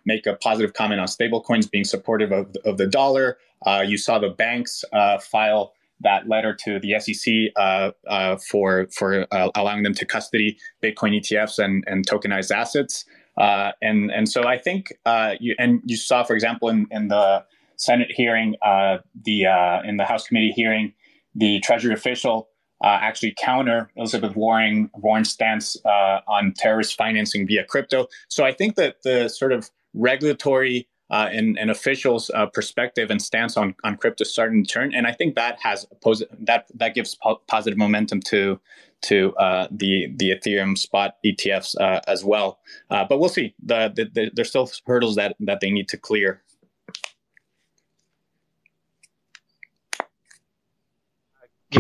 [0.07, 3.39] make a positive comment on stablecoins being supportive of, of the dollar.
[3.85, 4.85] you saw the banks
[5.21, 10.59] file that letter to the SEC uh, uh, for for uh, allowing them to custody
[10.83, 13.05] Bitcoin ETFs and, and tokenized assets.
[13.39, 17.09] Uh, and and so I think uh, you and you saw, for example, in, in
[17.09, 17.45] the
[17.77, 19.45] Senate hearing, uh, the
[19.85, 20.93] in the House committee hearing,
[21.35, 22.49] the Treasury official
[22.83, 28.07] actually counter Elizabeth Warren Warren's stance on terrorist financing via crypto.
[28.29, 33.21] So I think that the sort of regulatory uh, and, and officials' uh, perspective and
[33.23, 36.95] stance on, on crypto starting to turn, and I think that has pos- that that
[36.95, 38.61] gives po- positive momentum to
[39.03, 42.59] to uh, the the Ethereum spot ETFs uh, as well.
[42.91, 43.55] Uh, but we'll see.
[43.63, 46.43] The, the, the, there's still hurdles that that they need to clear.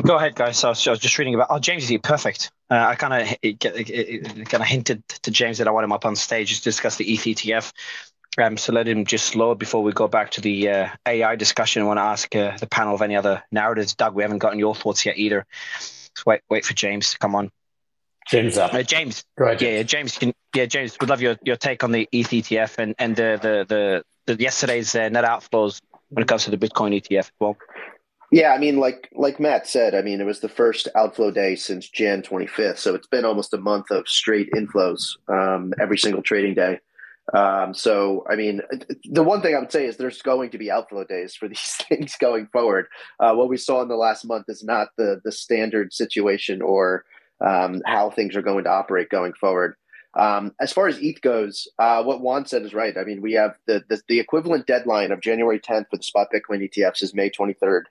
[0.03, 0.63] Go ahead, guys.
[0.65, 1.47] I was, just reading about.
[1.49, 2.51] Oh, James is perfect.
[2.71, 6.17] Uh, I kind of kind of hinted to James that I want him up on
[6.17, 7.73] stage to discuss the ETF.
[8.39, 11.83] Um, so let him just load before we go back to the uh, AI discussion.
[11.83, 13.95] I want to ask uh, the panel of any other narratives.
[13.95, 15.47] Doug, we haven't gotten your thoughts yet either.
[15.75, 17.51] Let's wait, wait for James to come on.
[18.29, 18.75] James up.
[18.75, 19.25] Uh, James.
[19.39, 20.19] Go ahead, Yeah, yeah, James.
[20.19, 20.97] Can, yeah, James.
[21.01, 24.43] Would love your, your take on the ETH ETF and and the the the, the
[24.43, 27.31] yesterday's uh, net outflows when it comes to the Bitcoin ETF.
[27.41, 27.57] Well.
[28.33, 31.55] Yeah, I mean, like like Matt said, I mean, it was the first outflow day
[31.55, 36.23] since Jan 25th, so it's been almost a month of straight inflows um, every single
[36.23, 36.81] trading day.
[37.35, 38.63] Um, so, I mean,
[39.05, 41.77] the one thing I would say is there's going to be outflow days for these
[41.89, 42.87] things going forward.
[43.19, 47.05] Uh, what we saw in the last month is not the the standard situation or
[47.45, 49.77] um, how things are going to operate going forward.
[50.19, 52.97] Um, as far as ETH goes, uh, what Juan said is right.
[52.97, 56.29] I mean, we have the, the, the equivalent deadline of January 10th for the spot
[56.35, 57.83] Bitcoin ETFs is May 23rd.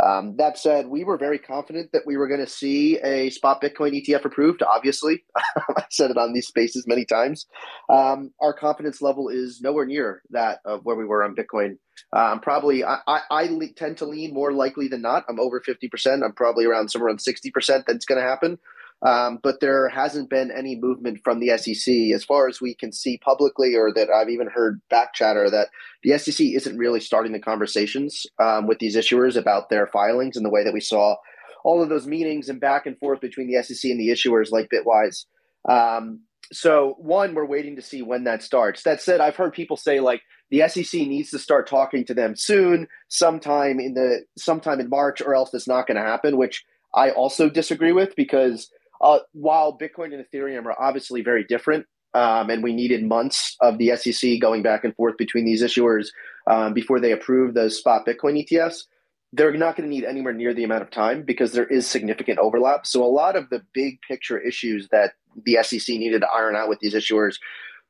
[0.00, 3.62] Um, that said, we were very confident that we were going to see a spot
[3.62, 4.62] Bitcoin ETF approved.
[4.62, 5.24] Obviously,
[5.76, 7.46] I've said it on these spaces many times.
[7.88, 11.76] Um, our confidence level is nowhere near that of where we were on Bitcoin.
[12.12, 15.24] Um, probably, I, I, I, tend to lean more likely than not.
[15.28, 16.24] I'm over 50%.
[16.24, 18.58] I'm probably around somewhere around 60% that's going to happen.
[19.04, 22.92] Um, but there hasn't been any movement from the SEC as far as we can
[22.92, 25.68] see publicly, or that I've even heard back chatter that
[26.04, 30.44] the SEC isn't really starting the conversations um, with these issuers about their filings in
[30.44, 31.16] the way that we saw
[31.64, 34.70] all of those meetings and back and forth between the SEC and the issuers like
[34.70, 35.24] Bitwise.
[35.68, 36.20] Um,
[36.52, 38.82] so, one, we're waiting to see when that starts.
[38.82, 42.36] That said, I've heard people say like the SEC needs to start talking to them
[42.36, 46.36] soon, sometime in the sometime in March, or else it's not going to happen.
[46.36, 48.70] Which I also disagree with because
[49.02, 53.78] uh, while Bitcoin and Ethereum are obviously very different, um, and we needed months of
[53.78, 56.08] the SEC going back and forth between these issuers
[56.46, 58.84] um, before they approved those spot Bitcoin ETFs.
[59.32, 62.38] They're not going to need anywhere near the amount of time because there is significant
[62.38, 62.86] overlap.
[62.86, 65.12] So, a lot of the big picture issues that
[65.46, 67.38] the SEC needed to iron out with these issuers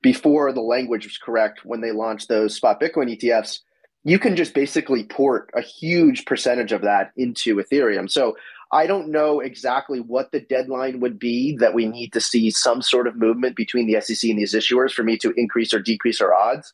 [0.03, 3.61] before the language was correct when they launched those spot Bitcoin ETFs,
[4.05, 8.11] you can just basically port a huge percentage of that into Ethereum.
[8.11, 8.37] So
[8.73, 12.81] I don't know exactly what the deadline would be that we need to see some
[12.81, 16.23] sort of movement between the SEC and these issuers for me to increase or decrease
[16.23, 16.73] our odds.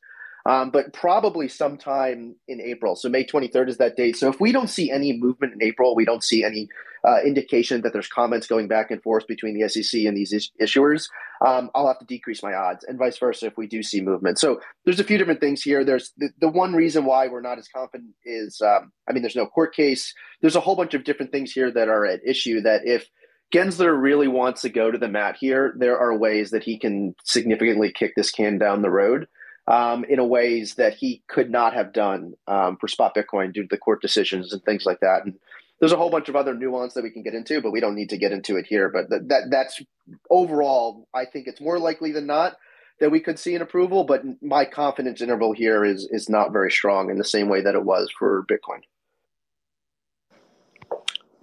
[0.49, 2.96] Um, but probably sometime in April.
[2.96, 4.16] So May 23rd is that date.
[4.16, 6.68] So if we don't see any movement in April, we don't see any
[7.07, 10.51] uh, indication that there's comments going back and forth between the SEC and these is-
[10.61, 11.09] issuers,
[11.46, 14.38] um, I'll have to decrease my odds, and vice versa if we do see movement.
[14.38, 15.84] So there's a few different things here.
[15.84, 19.36] There's the, the one reason why we're not as confident is, um, I mean, there's
[19.36, 20.14] no court case.
[20.40, 22.62] There's a whole bunch of different things here that are at issue.
[22.62, 23.07] That if
[23.55, 27.14] Gensler really wants to go to the mat here, there are ways that he can
[27.24, 29.28] significantly kick this can down the road.
[29.70, 33.64] Um, in a ways that he could not have done um, for spot Bitcoin due
[33.64, 35.26] to the court decisions and things like that.
[35.26, 35.34] And
[35.78, 37.94] there's a whole bunch of other nuance that we can get into, but we don't
[37.94, 38.88] need to get into it here.
[38.88, 39.82] But that, that that's
[40.30, 42.56] overall, I think it's more likely than not
[42.98, 44.04] that we could see an approval.
[44.04, 47.74] But my confidence interval here is is not very strong in the same way that
[47.74, 48.80] it was for Bitcoin.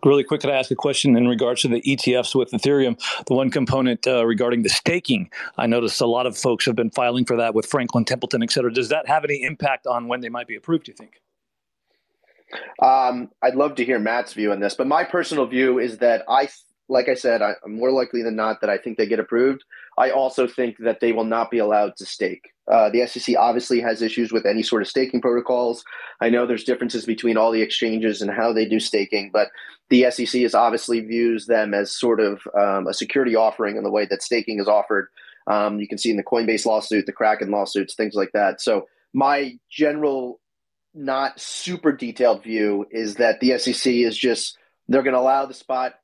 [0.05, 3.01] Really quick, could I ask a question in regards to the ETFs with Ethereum?
[3.25, 6.91] The one component uh, regarding the staking, I noticed a lot of folks have been
[6.91, 8.71] filing for that with Franklin Templeton, et cetera.
[8.71, 11.21] Does that have any impact on when they might be approved, do you think?
[12.83, 16.23] Um, I'd love to hear Matt's view on this, but my personal view is that
[16.29, 16.49] I,
[16.87, 19.63] like I said, I, am more likely than not that I think they get approved.
[19.97, 22.51] I also think that they will not be allowed to stake.
[22.71, 25.83] Uh, the SEC obviously has issues with any sort of staking protocols.
[26.21, 29.49] I know there's differences between all the exchanges and how they do staking, but
[29.89, 33.91] the SEC is obviously views them as sort of um, a security offering in the
[33.91, 35.09] way that staking is offered.
[35.47, 38.61] Um, you can see in the Coinbase lawsuit, the Kraken lawsuits, things like that.
[38.61, 40.39] So my general,
[40.93, 44.57] not super detailed view is that the SEC is just
[44.87, 45.95] they're going to allow the spot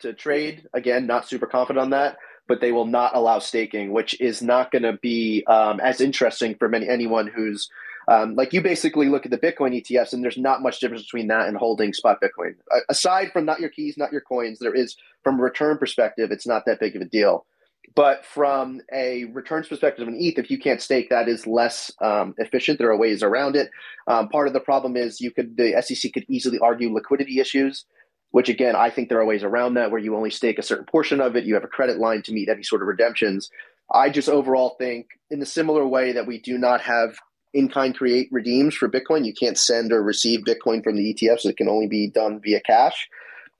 [0.00, 0.66] to trade.
[0.72, 2.16] Again, not super confident on that
[2.48, 6.54] but they will not allow staking, which is not going to be um, as interesting
[6.54, 7.68] for many anyone who's
[8.08, 11.26] um, like you basically look at the Bitcoin ETFs, and there's not much difference between
[11.26, 12.54] that and holding spot Bitcoin.
[12.88, 16.46] aside from not your keys, not your coins, there is from a return perspective, it's
[16.46, 17.46] not that big of a deal.
[17.96, 22.34] But from a returns perspective in ETH, if you can't stake, that is less um,
[22.38, 22.78] efficient.
[22.78, 23.70] There are ways around it.
[24.06, 27.86] Um, part of the problem is you could the SEC could easily argue liquidity issues
[28.30, 30.86] which again, I think there are ways around that where you only stake a certain
[30.86, 31.44] portion of it.
[31.44, 33.50] You have a credit line to meet any sort of redemptions.
[33.92, 37.16] I just overall think, in the similar way that we do not have
[37.54, 41.46] in kind create redeems for Bitcoin, you can't send or receive Bitcoin from the ETFs.
[41.46, 43.08] It can only be done via cash.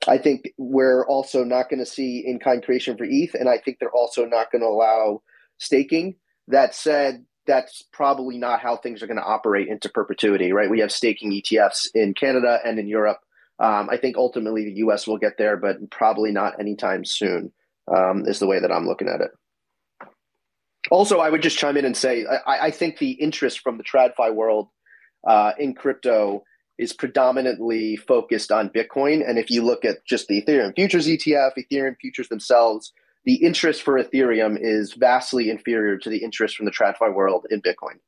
[0.07, 3.59] I think we're also not going to see in kind creation for ETH, and I
[3.59, 5.23] think they're also not going to allow
[5.59, 6.17] staking.
[6.49, 10.69] That said, that's probably not how things are going to operate into perpetuity, right?
[10.69, 13.19] We have staking ETFs in Canada and in Europe.
[13.59, 15.07] Um, I think ultimately the U.S.
[15.07, 17.53] will get there, but probably not anytime soon.
[17.89, 19.31] Um, is the way that I'm looking at it.
[20.91, 23.85] Also, I would just chime in and say I, I think the interest from the
[23.85, 24.71] TradFi world
[25.25, 26.43] uh, in crypto
[26.79, 29.27] is predominantly focused on Bitcoin.
[29.27, 32.93] And if you look at just the Ethereum futures ETF, Ethereum futures themselves,
[33.25, 37.63] the interest for Ethereum is vastly inferior to the interest from the TradFi world in
[37.63, 37.99] Bitcoin.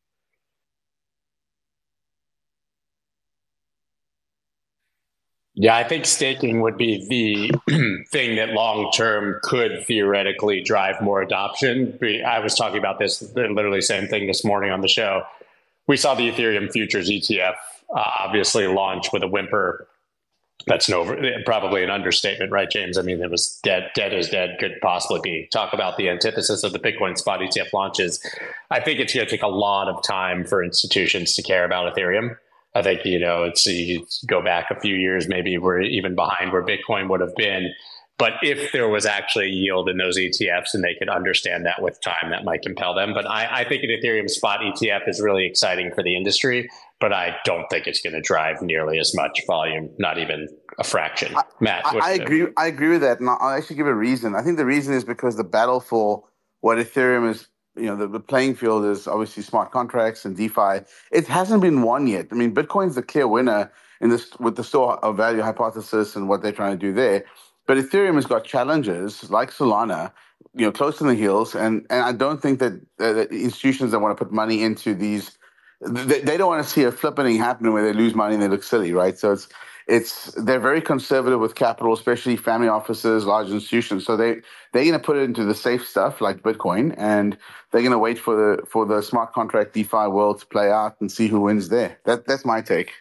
[5.61, 11.20] Yeah, I think staking would be the thing that long term could theoretically drive more
[11.20, 11.98] adoption.
[12.24, 15.24] I was talking about this, literally same thing this morning on the show.
[15.88, 17.54] We saw the Ethereum futures ETF
[17.92, 19.88] uh, obviously launch with a whimper.
[20.68, 22.96] That's no, probably an understatement, right, James?
[22.96, 25.48] I mean, it was dead, dead as dead could possibly be.
[25.52, 28.24] Talk about the antithesis of the Bitcoin spot ETF launches.
[28.70, 31.92] I think it's going to take a lot of time for institutions to care about
[31.96, 32.36] Ethereum
[32.74, 36.52] I think you know it's you go back a few years, maybe we're even behind
[36.52, 37.72] where Bitcoin would have been.
[38.18, 42.00] But if there was actually yield in those ETFs and they could understand that with
[42.02, 43.14] time, that might compel them.
[43.14, 47.12] But I, I think an Ethereum spot ETF is really exciting for the industry, but
[47.12, 50.48] I don't think it's going to drive nearly as much volume, not even
[50.80, 51.34] a fraction.
[51.36, 52.48] I, Matt, I, I agree.
[52.56, 54.34] I agree with that, and I'll actually give a reason.
[54.34, 56.24] I think the reason is because the battle for
[56.60, 57.46] what Ethereum is
[57.79, 60.81] you know, the, the playing field is obviously smart contracts and DeFi.
[61.12, 62.29] It hasn't been won yet.
[62.31, 66.29] I mean, Bitcoin's the clear winner in this with the store of value hypothesis and
[66.29, 67.24] what they're trying to do there.
[67.66, 70.12] But Ethereum has got challenges like Solana,
[70.55, 74.01] you know, close to the heels, and and I don't think that, uh, institutions that
[74.01, 75.37] want to put money into these,
[75.81, 78.49] they, they don't want to see a flippening happening where they lose money and they
[78.49, 79.18] look silly, right?
[79.18, 79.49] So it's
[79.89, 84.05] it's they're very conservative with capital, especially family offices, large institutions.
[84.05, 84.34] So they
[84.72, 87.36] they're going to put it into the safe stuff like Bitcoin, and
[87.72, 90.97] they're going to wait for the for the smart contract DeFi world to play out
[91.01, 91.99] and see who wins there.
[92.05, 92.93] That that's my take.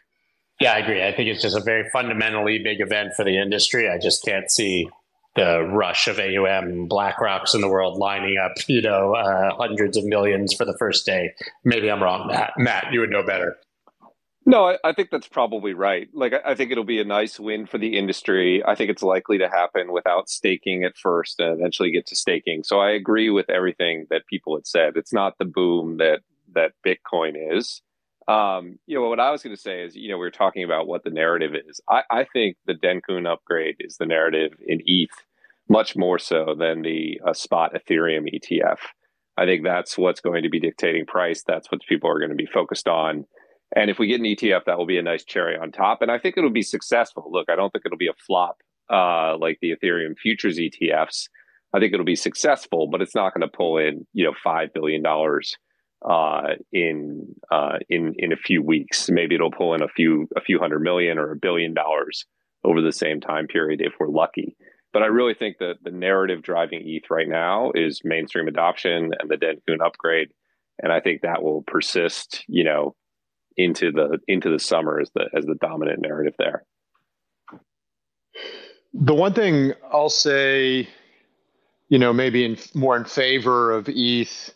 [0.62, 1.06] Yeah, I agree.
[1.06, 3.90] I think it's just a very fundamentally big event for the industry.
[3.90, 4.90] I just can't see
[5.36, 9.96] the rush of AUM and BlackRocks in the world lining up, you know, uh, hundreds
[9.96, 11.36] of millions for the first day.
[11.64, 12.54] Maybe I'm wrong, Matt.
[12.58, 13.56] Matt, you would know better.
[14.48, 16.08] No, I, I, think that's probably right.
[16.14, 18.64] Like, I, I think it'll be a nice win for the industry.
[18.66, 22.64] I think it's likely to happen without staking at first and eventually get to staking.
[22.64, 24.94] So I agree with everything that people had said.
[24.96, 26.22] It's not the boom that
[26.56, 27.82] that Bitcoin is.
[28.30, 30.64] Um, you know, what I was going to say is, you know, we are talking
[30.64, 31.82] about what the narrative is.
[31.90, 35.12] I, I think the Dencun upgrade is the narrative in ETH
[35.68, 38.78] much more so than the uh, spot Ethereum ETF.
[39.38, 41.44] I think that's what's going to be dictating price.
[41.46, 43.26] That's what people are going to be focused on
[43.76, 46.02] and if we get an ETF, that will be a nice cherry on top.
[46.02, 47.30] And I think it'll be successful.
[47.32, 51.28] Look, I don't think it'll be a flop uh, like the Ethereum futures ETFs.
[51.74, 54.74] I think it'll be successful, but it's not going to pull in, you know, five
[54.74, 55.58] billion dollars
[56.08, 59.10] uh, in uh, in in a few weeks.
[59.10, 62.26] Maybe it'll pull in a few a few hundred million or a billion dollars
[62.64, 64.56] over the same time period if we're lucky.
[64.94, 69.30] But I really think that the narrative driving ETH right now is mainstream adoption and
[69.30, 70.30] the Dencun upgrade,
[70.82, 72.46] and I think that will persist.
[72.48, 72.96] You know,
[73.58, 76.64] into the into the summer as the as the dominant narrative there.
[78.94, 80.88] The one thing I'll say,
[81.90, 84.54] you know, maybe in more in favor of ETH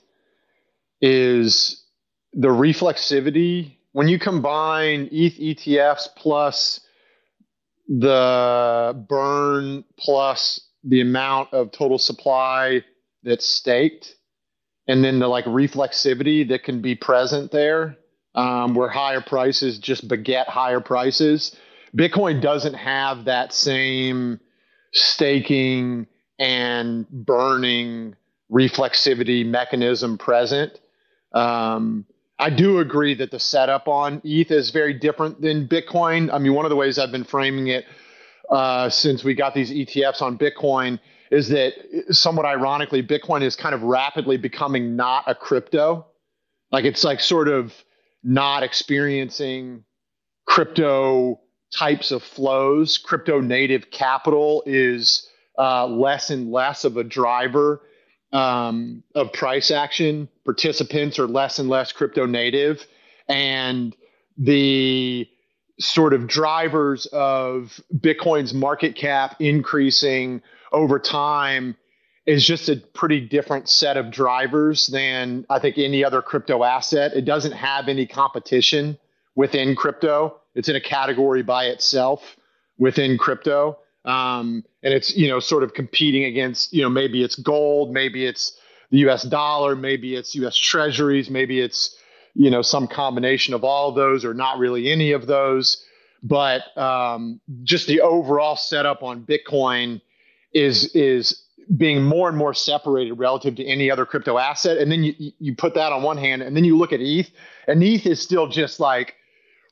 [1.01, 1.83] is
[2.33, 6.79] the reflexivity when you combine ETH ETFs plus
[7.87, 12.83] the burn plus the amount of total supply
[13.23, 14.15] that's staked
[14.87, 17.97] and then the like reflexivity that can be present there
[18.35, 21.55] um, where higher prices just beget higher prices
[21.95, 24.39] bitcoin doesn't have that same
[24.93, 26.07] staking
[26.39, 28.15] and burning
[28.51, 30.79] reflexivity mechanism present
[31.33, 32.05] um,
[32.41, 36.33] I do agree that the setup on ETH is very different than Bitcoin.
[36.33, 37.85] I mean, one of the ways I've been framing it
[38.49, 41.73] uh, since we got these ETFs on Bitcoin is that
[42.09, 46.07] somewhat ironically, Bitcoin is kind of rapidly becoming not a crypto.
[46.71, 47.73] Like it's like sort of
[48.23, 49.83] not experiencing
[50.45, 51.39] crypto
[51.73, 52.97] types of flows.
[52.97, 57.81] Crypto native capital is uh, less and less of a driver
[58.33, 60.27] um, of price action.
[60.45, 62.85] Participants are less and less crypto native,
[63.27, 63.95] and
[64.37, 65.27] the
[65.79, 70.41] sort of drivers of Bitcoin's market cap increasing
[70.71, 71.75] over time
[72.25, 77.13] is just a pretty different set of drivers than I think any other crypto asset.
[77.13, 78.97] It doesn't have any competition
[79.35, 80.39] within crypto.
[80.53, 82.37] It's in a category by itself
[82.77, 87.35] within crypto um, and it's you know sort of competing against you know maybe it's
[87.35, 88.57] gold, maybe it's
[88.89, 89.23] the U.S.
[89.23, 90.57] dollar, maybe it's U.S.
[90.57, 91.95] Treasuries, maybe it's
[92.33, 95.85] you know some combination of all of those, or not really any of those.
[96.23, 100.01] But um, just the overall setup on Bitcoin
[100.53, 101.43] is is
[101.77, 104.77] being more and more separated relative to any other crypto asset.
[104.77, 107.29] And then you you put that on one hand, and then you look at ETH,
[107.67, 109.15] and ETH is still just like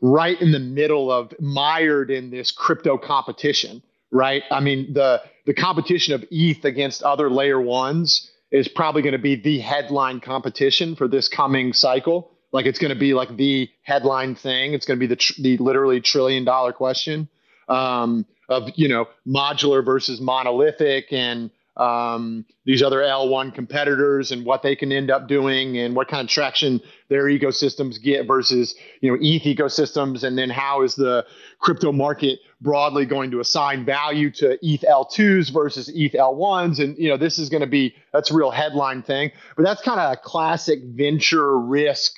[0.01, 3.81] right in the middle of mired in this crypto competition
[4.11, 4.43] right?
[4.51, 9.19] I mean, the the competition of ETH against other layer ones is probably going to
[9.19, 12.31] be the headline competition for this coming cycle.
[12.51, 14.73] Like it's going to be like the headline thing.
[14.73, 17.29] It's going to be the tr- the literally trillion dollar question
[17.67, 24.61] um, of you know modular versus monolithic and um, these other L1 competitors and what
[24.63, 29.09] they can end up doing and what kind of traction their ecosystems get versus you
[29.09, 31.25] know ETH ecosystems, and then how is the
[31.59, 37.07] crypto market broadly going to assign value to ETH L2s versus ETH L1s, and you
[37.07, 40.11] know this is going to be that's a real headline thing, but that's kind of
[40.11, 42.13] a classic venture risk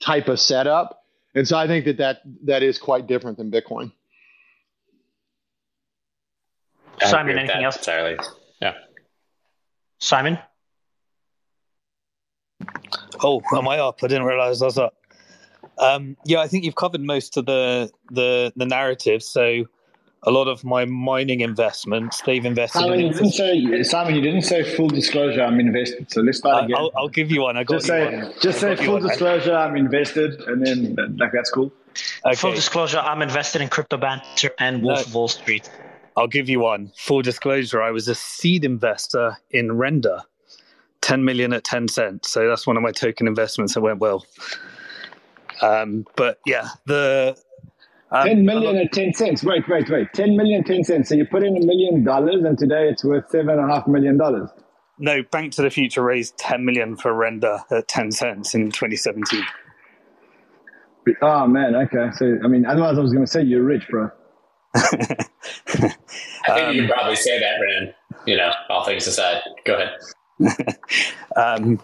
[0.00, 1.02] type of setup,
[1.34, 3.90] and so I think that that that is quite different than Bitcoin.
[7.00, 7.76] Simon, anything else?
[7.76, 8.18] Entirely.
[8.60, 8.74] Yeah.
[9.98, 10.38] Simon?
[13.22, 13.98] Oh, am I up?
[14.02, 14.94] I didn't realize I was up.
[15.78, 19.22] Um, yeah, I think you've covered most of the the, the narrative.
[19.22, 19.64] So,
[20.24, 22.80] a lot of my mining investments, they've invested.
[22.80, 24.14] Simon, in you didn't say Simon.
[24.14, 25.42] You didn't say full disclosure.
[25.42, 26.10] I'm invested.
[26.10, 26.76] So let's start again.
[26.76, 27.56] I'll, I'll give you one.
[27.56, 28.32] I got just say one.
[28.40, 29.54] just say full disclosure.
[29.54, 31.72] I'm invested, and then like that's cool.
[32.24, 32.34] Okay.
[32.36, 35.70] Full disclosure: I'm invested in Crypto Banter and Wolf of All Streets.
[36.18, 36.92] I'll give you one.
[36.96, 40.22] Full disclosure: I was a seed investor in Render,
[41.00, 42.30] ten million at ten cents.
[42.30, 44.26] So that's one of my token investments that went well.
[45.62, 47.36] Um, but yeah, the
[48.10, 49.44] um, 10 million at 10 cents.
[49.44, 50.08] Wait, wait, wait.
[50.14, 51.08] 10 million, 10 cents.
[51.08, 53.86] So you put in a million dollars and today it's worth seven and a half
[53.86, 54.48] million dollars.
[54.98, 59.42] No, Bank to the Future raised 10 million for Render at 10 cents in 2017.
[61.22, 62.10] Oh man, okay.
[62.16, 64.10] So I mean, otherwise I was going to say you're rich, bro.
[64.74, 65.94] I
[66.54, 67.94] think you can probably say that, Ran.
[68.26, 69.42] You know, all things aside.
[69.64, 69.98] Go ahead.
[71.36, 71.80] um,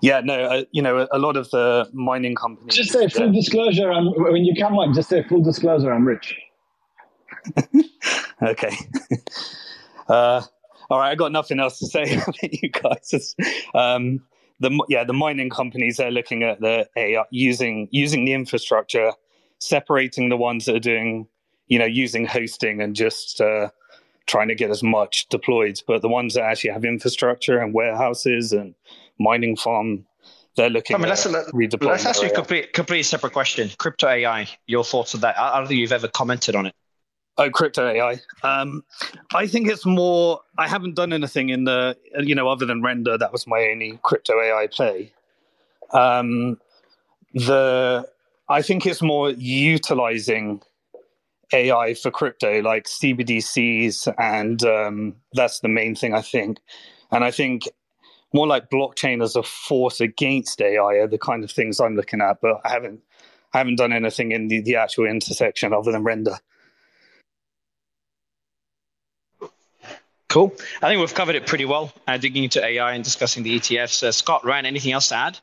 [0.00, 2.74] yeah, no, uh, you know, a lot of the mining companies.
[2.74, 3.90] Just say full disclosure.
[3.90, 5.92] I'm, when you come on, just say full disclosure.
[5.92, 6.34] I'm rich.
[8.42, 8.76] okay.
[10.08, 10.42] Uh,
[10.90, 13.34] all right, I got nothing else to say about you guys.
[13.74, 14.20] Um,
[14.60, 19.12] the yeah, the mining companies are looking at the AI using using the infrastructure,
[19.58, 21.26] separating the ones that are doing,
[21.68, 23.70] you know, using hosting and just uh,
[24.26, 25.80] trying to get as much deployed.
[25.86, 28.74] But the ones that actually have infrastructure and warehouses and
[29.18, 30.06] mining farm,
[30.56, 31.86] they're looking I mean, let's, let, redeploying.
[31.86, 33.70] let's ask you a complete, complete separate question.
[33.78, 35.38] Crypto AI, your thoughts on that?
[35.38, 36.74] I I don't think you've ever commented on it.
[37.36, 38.20] Oh, crypto AI.
[38.44, 38.84] Um,
[39.34, 40.40] I think it's more.
[40.56, 43.18] I haven't done anything in the, you know, other than render.
[43.18, 45.12] That was my only crypto AI play.
[45.92, 46.60] Um,
[47.34, 48.08] the
[48.48, 50.62] I think it's more utilizing
[51.52, 56.58] AI for crypto, like CBDCs, and um, that's the main thing I think.
[57.10, 57.68] And I think
[58.32, 62.20] more like blockchain as a force against AI are the kind of things I'm looking
[62.20, 62.40] at.
[62.40, 63.00] But I haven't,
[63.52, 66.38] I haven't done anything in the, the actual intersection other than render.
[70.28, 70.52] Cool.
[70.82, 74.02] I think we've covered it pretty well, uh, digging into AI and discussing the ETFs.
[74.02, 75.38] Uh, Scott, Ryan, anything else to add?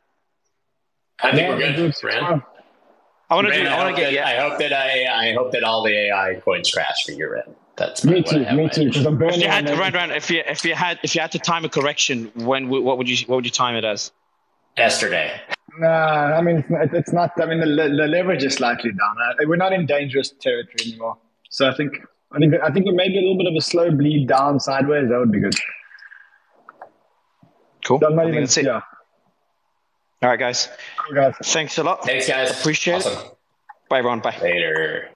[1.24, 2.44] I think we're good, Ran.
[3.32, 3.62] I want to do.
[3.66, 4.08] I I want hope to get.
[4.08, 4.28] that- Yeah.
[4.44, 7.56] I hope that I, I hope that all the AI coins crash for your end.
[7.78, 8.40] That's me too.
[8.54, 8.86] Me too.
[8.90, 9.36] Because I'm burning.
[9.36, 11.40] If you had to, Ran, Ran, if you if you had if you had to
[11.40, 14.12] time a correction, when what would you what would you time it as?
[14.78, 15.40] Yesterday.
[15.80, 15.88] Nah,
[16.38, 17.32] I mean it's, it's not.
[17.42, 19.16] I mean the, the leverage is slightly down.
[19.26, 21.18] Uh, we're not in dangerous territory anymore.
[21.50, 21.94] So I think
[22.34, 25.08] I think I think maybe a little bit of a slow bleed down sideways.
[25.10, 25.56] That would be good.
[27.86, 28.00] Cool.
[28.00, 28.82] So not even, yeah.
[30.22, 30.70] All right, guys.
[31.44, 32.06] Thanks a lot.
[32.06, 32.60] Thanks, guys.
[32.60, 33.26] Appreciate awesome.
[33.26, 33.38] it.
[33.90, 34.20] Bye, everyone.
[34.20, 34.38] Bye.
[34.42, 35.11] Later.